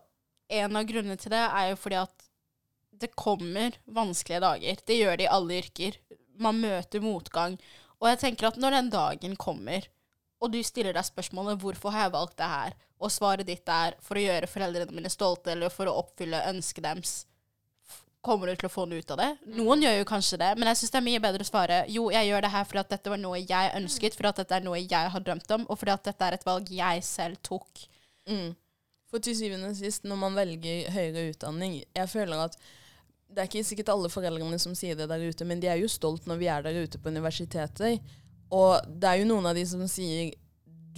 en 0.50 0.76
av 0.76 0.84
grunnene 0.90 1.16
til 1.18 1.32
det 1.32 1.46
er 1.48 1.70
jo 1.72 1.76
fordi 1.80 2.02
at 2.04 2.29
det 3.02 3.16
kommer 3.16 3.78
vanskelige 3.86 4.42
dager. 4.44 4.84
Det 4.86 4.98
gjør 5.00 5.18
det 5.20 5.28
i 5.28 5.32
alle 5.32 5.62
yrker. 5.62 5.98
Man 6.40 6.60
møter 6.62 7.04
motgang. 7.04 7.58
Og 8.00 8.08
jeg 8.12 8.22
tenker 8.22 8.50
at 8.50 8.60
når 8.60 8.78
den 8.78 8.92
dagen 8.94 9.40
kommer, 9.40 9.88
og 10.40 10.54
du 10.54 10.62
stiller 10.64 10.96
deg 10.96 11.04
spørsmålet 11.04 11.60
'Hvorfor 11.60 11.92
har 11.92 12.08
jeg 12.08 12.16
valgt 12.16 12.38
det 12.38 12.48
her?' 12.48 12.78
og 13.00 13.12
svaret 13.12 13.48
ditt 13.48 13.68
er 13.68 13.96
'For 14.02 14.16
å 14.16 14.24
gjøre 14.24 14.48
foreldrene 14.48 14.96
mine 14.96 15.10
stolte', 15.10 15.52
eller 15.52 15.70
'For 15.70 15.88
å 15.88 15.98
oppfylle 16.04 16.48
ønsket 16.48 16.84
deres', 16.84 17.26
kommer 18.22 18.48
du 18.48 18.56
til 18.56 18.68
å 18.68 18.72
få 18.72 18.86
noe 18.86 19.00
ut 19.00 19.12
av 19.12 19.18
det? 19.18 19.30
Noen 19.56 19.82
gjør 19.82 20.00
jo 20.00 20.08
kanskje 20.08 20.40
det, 20.42 20.58
men 20.58 20.68
jeg 20.68 20.78
syns 20.78 20.92
det 20.92 21.00
er 21.00 21.08
mye 21.08 21.22
bedre 21.24 21.46
å 21.46 21.48
svare 21.48 21.78
jo, 21.88 22.10
jeg 22.12 22.28
gjør 22.28 22.42
det 22.42 22.52
her 22.52 22.66
fordi 22.68 22.80
at 22.80 22.90
dette 22.90 23.10
var 23.10 23.22
noe 23.22 23.40
jeg 23.40 23.76
ønsket, 23.80 24.16
fordi 24.18 24.32
at 24.32 24.42
dette 24.42 24.56
er 24.56 24.66
noe 24.66 24.82
jeg 24.82 25.14
har 25.14 25.24
drømt 25.24 25.52
om, 25.56 25.66
og 25.70 25.80
fordi 25.80 25.92
at 25.92 26.04
dette 26.04 26.28
er 26.28 26.34
et 26.34 26.46
valg 26.46 26.68
jeg 26.70 27.04
selv 27.04 27.40
tok. 27.44 27.86
Mm. 28.28 28.56
For 29.10 29.24
til 29.24 29.38
syvende 29.38 29.72
og 29.72 29.80
sist, 29.80 30.04
når 30.04 30.20
man 30.22 30.36
velger 30.38 30.92
høyere 30.94 31.32
utdanning 31.32 31.80
Jeg 31.96 32.10
føler 32.12 32.44
at 32.44 32.58
det 33.30 33.44
er 33.44 33.50
ikke 33.50 33.66
sikkert 33.68 33.92
alle 33.94 34.10
foreldrene 34.12 34.58
som 34.62 34.74
sier 34.78 34.98
det 34.98 35.08
der 35.12 35.22
ute, 35.22 35.46
men 35.46 35.62
de 35.62 35.70
er 35.70 35.80
jo 35.82 35.90
stolt 35.92 36.26
når 36.30 36.40
vi 36.42 36.50
er 36.50 36.66
der 36.66 36.78
ute 36.82 37.00
på 37.02 37.12
universiteter. 37.14 38.00
Og 38.50 38.80
det 38.90 39.10
er 39.10 39.22
jo 39.22 39.30
noen 39.30 39.52
av 39.52 39.58
de 39.58 39.66
som 39.70 39.84
sier 39.90 40.32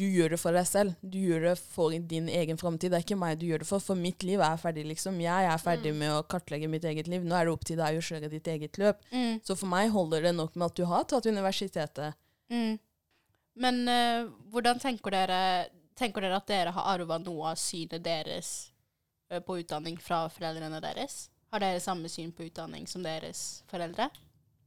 du 0.02 0.06
gjør 0.08 0.34
det 0.34 0.40
for 0.40 0.56
deg 0.56 0.68
selv. 0.68 0.94
Du 1.04 1.18
gjør 1.20 1.50
det 1.50 1.56
for 1.60 1.94
din 2.14 2.30
egen 2.32 2.58
framtid. 2.58 2.92
Det 2.92 3.02
er 3.02 3.04
ikke 3.06 3.20
meg 3.20 3.36
du 3.42 3.46
gjør 3.50 3.62
det 3.62 3.68
for, 3.70 3.84
for 3.84 4.00
mitt 4.00 4.24
liv 4.26 4.42
er 4.42 4.60
ferdig, 4.62 4.86
liksom. 4.88 5.20
Jeg 5.22 5.50
er 5.52 5.62
ferdig 5.62 5.92
med 5.98 6.14
å 6.16 6.24
kartlegge 6.32 6.70
mitt 6.72 6.86
eget 6.88 7.10
liv. 7.12 7.26
Nå 7.28 7.36
er 7.38 7.48
det 7.48 7.54
opp 7.54 7.66
til 7.68 7.80
deg 7.80 8.00
å 8.00 8.06
kjøre 8.08 8.32
ditt 8.32 8.48
eget 8.50 8.80
løp. 8.82 9.04
Mm. 9.12 9.42
Så 9.46 9.58
for 9.60 9.70
meg 9.72 9.92
holder 9.94 10.30
det 10.30 10.34
nok 10.38 10.56
med 10.56 10.70
at 10.70 10.80
du 10.80 10.86
har 10.90 11.06
tatt 11.12 11.28
universitetet. 11.28 12.18
Mm. 12.54 12.80
Men 13.62 13.82
uh, 13.92 14.32
hvordan 14.54 14.80
tenker 14.82 15.14
dere, 15.14 15.42
tenker 16.00 16.24
dere 16.24 16.40
at 16.40 16.50
dere 16.50 16.74
har 16.76 16.90
arva 16.96 17.20
noe 17.22 17.52
av 17.52 17.60
synet 17.60 18.02
deres 18.06 18.72
uh, 19.32 19.42
på 19.44 19.60
utdanning 19.62 20.00
fra 20.02 20.24
foreldrene 20.32 20.82
deres? 20.84 21.26
Har 21.52 21.60
dere 21.60 21.80
samme 21.84 22.08
syn 22.10 22.32
på 22.32 22.46
utdanning 22.48 22.86
som 22.88 23.04
deres 23.04 23.64
foreldre? 23.68 24.10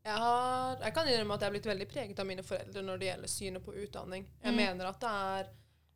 Jeg, 0.04 0.18
har, 0.20 0.74
jeg 0.84 0.92
kan 0.94 1.08
innrømme 1.08 1.34
at 1.38 1.40
jeg 1.40 1.48
er 1.48 1.54
blitt 1.54 1.68
veldig 1.70 1.86
preget 1.88 2.18
av 2.20 2.26
mine 2.28 2.42
foreldre 2.44 2.82
når 2.84 2.98
det 3.00 3.06
gjelder 3.08 3.30
synet 3.32 3.64
på 3.64 3.72
utdanning. 3.86 4.26
Jeg 4.44 4.52
Mm. 4.52 4.56
mener 4.60 4.86
at 4.90 5.00
det 5.00 5.08
er 5.10 5.48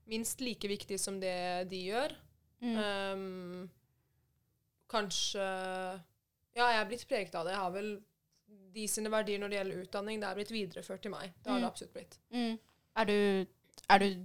minst 0.09 0.41
like 0.41 0.69
viktig 0.69 0.99
som 1.01 1.19
det 1.21 1.69
de 1.69 1.83
gjør. 1.91 2.15
Mm. 2.63 2.79
Um, 2.79 3.71
kanskje 4.91 5.45
Ja, 6.57 6.71
jeg 6.73 6.81
er 6.81 6.89
blitt 6.89 7.05
preget 7.09 7.35
av 7.39 7.45
det. 7.47 7.53
Jeg 7.53 7.61
har 7.61 7.71
vel 7.71 7.91
de 8.75 8.87
sine 8.89 9.11
verdier 9.13 9.39
når 9.39 9.49
det 9.53 9.59
gjelder 9.59 9.83
utdanning, 9.85 10.21
det 10.21 10.27
er 10.31 10.35
blitt 10.41 10.51
videreført 10.51 11.03
til 11.05 11.11
meg. 11.13 11.33
Det 11.45 11.51
har 11.53 11.59
Mm. 11.59 11.63
det 11.63 11.69
absolutt 11.71 11.93
blitt. 11.95 12.19
Mm. 12.33 12.59
Er, 12.97 13.05
du, 13.05 13.47
er 13.91 13.99
du 13.99 14.25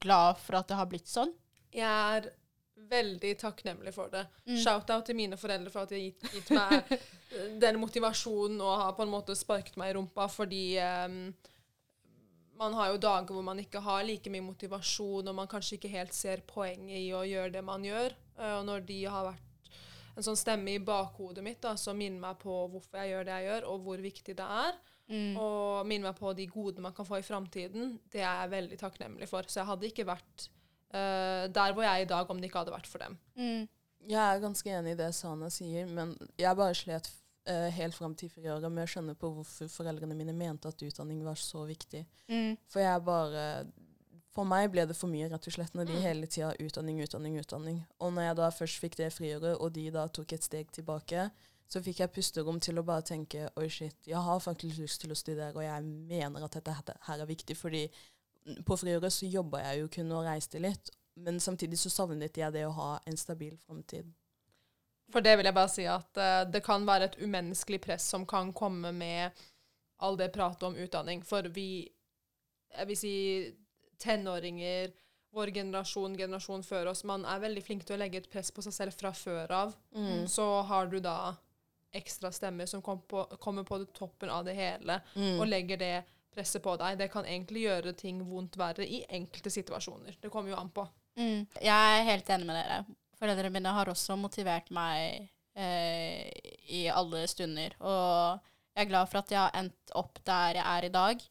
glad 0.00 0.36
for 0.38 0.56
at 0.60 0.68
det 0.68 0.76
har 0.76 0.86
blitt 0.86 1.08
sånn? 1.08 1.32
Jeg 1.72 1.82
er 1.88 2.30
veldig 2.90 3.34
takknemlig 3.40 3.92
for 3.94 4.10
det. 4.12 4.24
Mm. 4.48 4.56
Shout-out 4.62 5.06
til 5.08 5.18
mine 5.18 5.38
foreldre 5.40 5.72
for 5.72 5.84
at 5.84 5.92
de 5.92 5.98
har 5.98 6.06
gitt, 6.08 6.28
gitt 6.34 6.50
meg 6.56 6.98
den 7.62 7.78
motivasjonen 7.82 8.60
og 8.64 8.74
har 8.82 8.96
på 8.96 9.04
en 9.04 9.12
måte 9.12 9.36
sparket 9.36 9.76
meg 9.80 9.92
i 9.92 9.96
rumpa, 9.98 10.28
fordi 10.32 10.62
um, 10.80 11.18
man 12.58 12.74
har 12.74 12.92
jo 12.92 13.00
dager 13.02 13.36
hvor 13.36 13.44
man 13.46 13.60
ikke 13.62 13.82
har 13.84 14.06
like 14.06 14.30
mye 14.32 14.42
motivasjon, 14.48 15.28
og 15.28 15.36
man 15.36 15.50
kanskje 15.50 15.76
ikke 15.78 15.92
helt 15.92 16.16
ser 16.16 16.42
poenget 16.48 16.98
i 16.98 17.12
å 17.14 17.22
gjøre 17.28 17.54
det 17.54 17.62
man 17.64 17.84
gjør. 17.86 18.16
Eh, 18.38 18.54
og 18.58 18.64
når 18.66 18.86
de 18.88 18.96
har 19.06 19.28
vært 19.28 19.44
en 20.18 20.26
sånn 20.26 20.38
stemme 20.40 20.72
i 20.74 20.80
bakhodet 20.82 21.44
mitt 21.46 21.60
da, 21.62 21.76
som 21.78 21.94
minner 21.98 22.18
meg 22.18 22.40
på 22.42 22.56
hvorfor 22.72 22.98
jeg 22.98 23.12
gjør 23.12 23.28
det 23.28 23.36
jeg 23.36 23.50
gjør, 23.52 23.68
og 23.70 23.84
hvor 23.86 24.06
viktig 24.10 24.38
det 24.38 24.52
er, 24.66 24.78
Mm. 25.08 25.38
og 25.40 25.86
minner 25.88 26.10
meg 26.10 26.18
på 26.18 26.34
de 26.36 26.44
godene 26.52 26.82
man 26.84 26.92
kan 26.92 27.06
få 27.08 27.16
i 27.16 27.24
framtiden, 27.24 27.94
det 28.12 28.20
er 28.20 28.42
jeg 28.42 28.50
veldig 28.52 28.76
takknemlig 28.76 29.28
for. 29.30 29.46
Så 29.48 29.62
jeg 29.62 29.68
hadde 29.70 29.88
ikke 29.88 30.04
vært 30.04 30.48
eh, 30.92 31.44
der 31.52 31.74
hvor 31.74 31.84
jeg 31.84 31.92
er 31.92 32.06
i 32.06 32.10
dag 32.10 32.30
om 32.30 32.40
det 32.40 32.50
ikke 32.50 32.62
hadde 32.64 32.74
vært 32.74 32.90
for 32.90 33.04
dem. 33.04 33.18
Mm. 33.38 33.68
Jeg 34.08 34.20
er 34.22 34.42
ganske 34.42 34.70
enig 34.72 34.94
i 34.94 34.98
det 34.98 35.10
Sana 35.16 35.50
sier, 35.52 35.88
men 35.90 36.14
jeg 36.38 36.56
bare 36.56 36.76
slet 36.76 37.10
uh, 37.50 37.68
helt 37.74 37.96
fram 37.96 38.14
til 38.16 38.30
friåret 38.32 38.70
med 38.72 38.86
å 38.86 38.90
skjønne 38.90 39.16
på 39.18 39.30
hvorfor 39.34 39.70
foreldrene 39.72 40.16
mine 40.16 40.34
mente 40.36 40.70
at 40.70 40.84
utdanning 40.84 41.20
var 41.26 41.38
så 41.40 41.64
viktig. 41.68 42.04
Mm. 42.30 42.56
For 42.70 42.84
jeg 42.84 43.04
bare 43.04 43.44
For 44.36 44.46
meg 44.46 44.68
ble 44.70 44.84
det 44.86 44.94
for 44.94 45.10
mye, 45.10 45.26
rett 45.32 45.46
og 45.50 45.54
slett, 45.56 45.72
når 45.74 45.88
de 45.88 45.98
hele 45.98 46.26
tida 46.30 46.52
utdanning, 46.62 47.00
utdanning, 47.02 47.40
utdanning. 47.40 47.78
Og 47.98 48.12
når 48.14 48.28
jeg 48.28 48.36
da 48.38 48.50
først 48.54 48.82
fikk 48.84 48.98
det 49.00 49.08
friåret, 49.10 49.56
og 49.58 49.72
de 49.74 49.88
da 49.90 50.04
tok 50.06 50.36
et 50.36 50.44
steg 50.46 50.70
tilbake, 50.70 51.24
så 51.68 51.82
fikk 51.82 52.04
jeg 52.04 52.12
pusterom 52.14 52.60
til 52.62 52.78
å 52.78 52.84
bare 52.86 53.02
tenke 53.08 53.48
oi, 53.58 53.66
shit, 53.72 53.96
jeg 54.06 54.20
har 54.28 54.38
faktisk 54.40 54.78
lyst 54.78 55.02
til 55.02 55.10
å 55.10 55.18
studere, 55.18 55.56
og 55.56 55.64
jeg 55.64 55.82
mener 55.82 56.46
at 56.46 56.54
dette 56.54 56.76
her 57.08 57.18
er 57.18 57.28
viktig, 57.28 57.56
fordi 57.58 57.82
på 58.66 58.76
friåret 58.80 59.12
så 59.12 59.26
jobba 59.26 59.60
jeg 59.66 59.82
jo 59.82 59.90
kun 59.98 60.14
og 60.16 60.24
reiste 60.28 60.60
litt, 60.62 60.90
men 61.18 61.40
samtidig 61.40 61.78
så 61.80 61.90
savnet 61.90 62.36
jeg 62.38 62.54
det 62.54 62.64
å 62.66 62.74
ha 62.76 62.90
en 63.06 63.16
stabil 63.18 63.56
framtid. 63.58 64.08
For 65.12 65.24
det 65.24 65.38
vil 65.38 65.48
jeg 65.48 65.56
bare 65.56 65.72
si 65.72 65.86
at 65.88 66.20
uh, 66.20 66.42
det 66.48 66.60
kan 66.66 66.84
være 66.86 67.08
et 67.08 67.18
umenneskelig 67.22 67.80
press 67.86 68.04
som 68.12 68.26
kan 68.28 68.52
komme 68.52 68.92
med 68.92 69.32
all 70.04 70.18
det 70.20 70.28
pratet 70.34 70.62
om 70.68 70.76
utdanning. 70.76 71.24
For 71.26 71.48
vi, 71.54 71.88
jeg 72.76 72.90
vil 72.90 72.98
si 73.00 73.14
tenåringer, 73.98 74.92
vår 75.34 75.52
generasjon, 75.56 76.14
generasjon 76.16 76.62
før 76.64 76.92
oss, 76.92 77.04
man 77.08 77.24
er 77.28 77.40
veldig 77.42 77.64
flink 77.64 77.84
til 77.86 77.96
å 77.96 78.00
legge 78.00 78.22
et 78.22 78.30
press 78.30 78.52
på 78.54 78.62
seg 78.64 78.76
selv 78.76 78.96
fra 78.96 79.12
før 79.16 79.52
av. 79.52 79.74
Mm. 79.96 80.26
Så 80.30 80.46
har 80.68 80.88
du 80.92 81.00
da 81.04 81.34
ekstra 81.98 82.30
stemmer 82.32 82.68
som 82.68 82.82
kom 82.84 83.00
på, 83.08 83.24
kommer 83.40 83.64
på 83.64 83.80
toppen 83.96 84.30
av 84.30 84.44
det 84.44 84.54
hele, 84.58 85.00
Mm. 85.14 85.40
og 85.40 85.46
legger 85.48 85.80
det 85.80 86.04
presset 86.34 86.62
på 86.64 86.76
deg. 86.80 86.98
Det 87.00 87.10
kan 87.12 87.26
egentlig 87.26 87.66
gjøre 87.66 87.96
ting 87.98 88.20
vondt 88.28 88.58
verre 88.60 88.86
i 88.86 89.02
enkelte 89.18 89.52
situasjoner. 89.52 90.18
Det 90.20 90.30
kommer 90.32 90.52
jo 90.52 90.60
an 90.60 90.70
på. 90.74 90.86
Mm. 91.18 91.46
Jeg 91.60 91.98
er 91.98 92.08
helt 92.12 92.30
enig 92.30 92.48
med 92.48 92.60
dere. 92.60 92.78
Foreldrene 93.18 93.52
mine 93.54 93.74
har 93.74 93.90
også 93.90 94.14
motivert 94.18 94.70
meg 94.74 95.28
eh, 95.58 96.30
i 96.70 96.86
alle 96.92 97.24
stunder. 97.30 97.74
Og 97.82 98.38
jeg 98.74 98.86
er 98.86 98.90
glad 98.92 99.10
for 99.10 99.22
at 99.22 99.34
jeg 99.34 99.42
har 99.42 99.58
endt 99.58 99.94
opp 99.98 100.20
der 100.28 100.60
jeg 100.60 100.66
er 100.76 100.86
i 100.86 100.94
dag. 100.94 101.28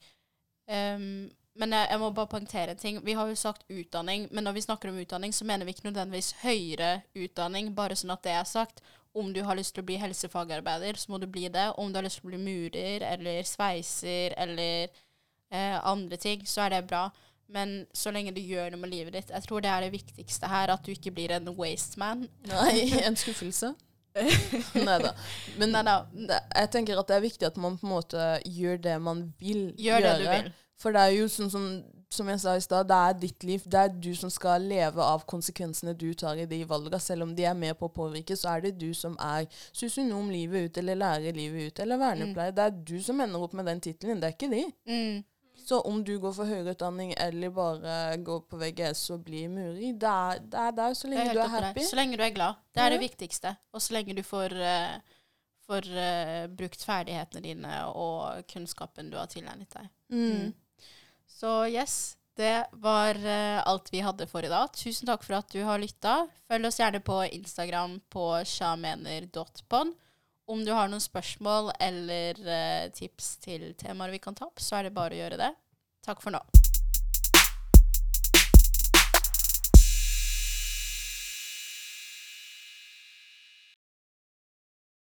Um, 0.68 1.28
men 1.58 1.72
jeg, 1.74 1.88
jeg 1.90 2.00
må 2.02 2.10
bare 2.14 2.30
poengtere 2.30 2.74
en 2.74 2.80
ting. 2.80 3.00
Vi 3.04 3.16
har 3.18 3.26
jo 3.26 3.38
sagt 3.38 3.64
utdanning, 3.72 4.28
men 4.30 4.44
når 4.46 4.58
vi 4.58 4.66
snakker 4.66 4.92
om 4.92 4.98
utdanning, 5.00 5.32
så 5.34 5.46
mener 5.48 5.66
vi 5.66 5.74
ikke 5.74 5.88
nødvendigvis 5.88 6.34
høyere 6.44 6.90
utdanning, 7.18 7.72
bare 7.74 7.96
sånn 7.98 8.14
at 8.14 8.22
det 8.26 8.34
er 8.36 8.46
sagt. 8.46 8.84
Om 9.16 9.32
du 9.32 9.40
har 9.42 9.56
lyst 9.56 9.74
til 9.74 9.82
å 9.82 9.88
bli 9.88 9.96
helsefagarbeider, 10.00 10.98
så 11.00 11.12
må 11.12 11.18
du 11.18 11.26
bli 11.30 11.48
det. 11.52 11.70
Om 11.80 11.92
du 11.92 11.98
har 11.98 12.06
lyst 12.06 12.20
til 12.20 12.28
å 12.28 12.32
bli 12.32 12.40
murer 12.42 13.04
eller 13.08 13.46
sveiser 13.48 14.36
eller 14.36 14.90
eh, 15.50 15.78
andre 15.80 16.18
ting, 16.20 16.44
så 16.46 16.66
er 16.66 16.76
det 16.76 16.84
bra. 16.90 17.08
Men 17.48 17.86
så 17.96 18.12
lenge 18.12 18.34
du 18.36 18.42
gjør 18.44 18.74
noe 18.74 18.82
med 18.82 18.90
livet 18.92 19.14
ditt 19.16 19.30
Jeg 19.32 19.44
tror 19.46 19.62
det 19.64 19.70
er 19.72 19.86
det 19.86 19.94
viktigste 19.94 20.50
her, 20.52 20.68
at 20.74 20.84
du 20.84 20.92
ikke 20.92 21.14
blir 21.16 21.32
en 21.32 21.48
waste 21.56 22.00
man. 22.00 22.26
Nei, 22.50 22.90
en 23.00 23.16
skuffelse. 23.16 23.72
Nei 24.88 24.96
da. 25.02 25.12
Men 25.60 25.72
Neida. 25.72 26.00
jeg 26.12 26.70
tenker 26.74 26.98
at 27.00 27.08
det 27.08 27.16
er 27.16 27.24
viktig 27.24 27.46
at 27.48 27.58
man 27.60 27.78
på 27.78 27.86
en 27.86 27.92
måte 27.92 28.24
gjør 28.44 28.80
det 28.82 28.96
man 29.02 29.28
vil 29.40 29.70
Gjør 29.78 30.04
det 30.04 30.16
du 30.20 30.26
vil. 30.28 30.50
For 30.78 30.94
det 30.94 31.04
er 31.04 31.16
jo 31.16 31.28
sånn 31.32 31.50
som, 31.50 31.64
som 32.14 32.28
jeg 32.30 32.40
sa 32.40 32.54
i 32.56 32.62
stad, 32.64 32.88
det 32.88 32.98
er 32.98 33.16
ditt 33.20 33.44
liv. 33.44 33.64
Det 33.68 33.80
er 33.80 33.92
du 33.92 34.10
som 34.16 34.30
skal 34.32 34.64
leve 34.64 35.04
av 35.04 35.24
konsekvensene 35.28 35.92
du 35.98 36.08
tar 36.18 36.40
i 36.40 36.46
de 36.48 36.62
valgene. 36.68 37.00
Selv 37.02 37.26
om 37.26 37.34
de 37.36 37.44
er 37.44 37.56
med 37.58 37.76
på 37.78 37.88
å 37.88 37.94
påvirke, 37.94 38.36
så 38.36 38.54
er 38.54 38.64
det 38.64 38.76
du 38.80 38.90
som 38.96 39.16
er 39.22 39.48
sosionom 39.76 40.30
livet 40.32 40.68
ut, 40.68 40.78
eller 40.80 41.02
lærer 41.02 41.36
livet 41.36 41.68
ut, 41.72 41.82
eller 41.84 42.00
vernepleier. 42.00 42.54
Det 42.56 42.64
er 42.64 42.78
du 42.92 42.96
som 43.04 43.20
ender 43.20 43.44
opp 43.44 43.56
med 43.58 43.68
den 43.68 43.82
tittelen, 43.84 44.22
det 44.22 44.30
er 44.30 44.38
ikke 44.38 44.52
de. 44.54 44.62
Mm. 44.88 45.26
Så 45.68 45.80
om 45.84 46.00
du 46.04 46.14
går 46.22 46.32
for 46.32 46.48
høyere 46.48 46.72
utdanning 46.72 47.10
eller 47.20 47.50
bare 47.52 47.94
går 48.24 48.44
på 48.48 48.56
VGS 48.56 49.02
og 49.12 49.24
blir 49.26 49.50
murer, 49.52 49.90
det 50.00 50.12
er, 50.12 50.38
det 50.40 50.60
er 50.62 50.76
der 50.78 50.94
så 50.96 51.10
lenge 51.10 51.34
du 51.36 51.40
er 51.42 51.52
happy. 51.52 51.84
Så 51.84 51.98
lenge 51.98 52.16
du 52.16 52.22
er 52.24 52.32
glad. 52.32 52.62
Det 52.72 52.84
er 52.84 52.94
det 52.94 53.00
viktigste. 53.02 53.52
Og 53.76 53.84
så 53.84 53.98
lenge 53.98 54.16
du 54.16 54.22
får, 54.24 54.54
uh, 54.54 55.18
får 55.68 55.90
uh, 55.92 56.46
brukt 56.56 56.86
ferdighetene 56.88 57.44
dine 57.44 57.82
og 57.90 58.48
kunnskapen 58.48 59.12
du 59.12 59.18
har 59.20 59.28
tilegnet 59.28 59.76
deg. 59.76 59.92
Mm. 60.14 60.56
Så 61.38 61.66
yes, 61.70 62.16
det 62.34 62.66
var 62.72 63.14
eh, 63.14 63.62
alt 63.66 63.92
vi 63.92 64.00
hadde 64.02 64.26
for 64.26 64.42
i 64.42 64.50
dag. 64.50 64.72
Tusen 64.74 65.06
takk 65.06 65.22
for 65.22 65.38
at 65.38 65.52
du 65.54 65.60
har 65.62 65.78
lytta. 65.78 66.24
Følg 66.50 66.66
oss 66.66 66.80
gjerne 66.80 67.00
på 67.04 67.20
Instagram 67.30 68.00
på 68.10 68.26
sjamener.pon. 68.42 69.94
Om 70.48 70.64
du 70.64 70.72
har 70.74 70.90
noen 70.90 71.04
spørsmål 71.04 71.70
eller 71.78 72.42
eh, 72.42 72.88
tips 72.94 73.36
til 73.44 73.70
temaer 73.78 74.16
vi 74.16 74.22
kan 74.22 74.34
ta 74.34 74.48
opp, 74.50 74.58
så 74.58 74.80
er 74.80 74.88
det 74.88 74.96
bare 74.98 75.14
å 75.14 75.22
gjøre 75.22 75.38
det. 75.44 75.52
Takk 76.08 76.24
for 76.24 76.34
nå. 76.34 76.42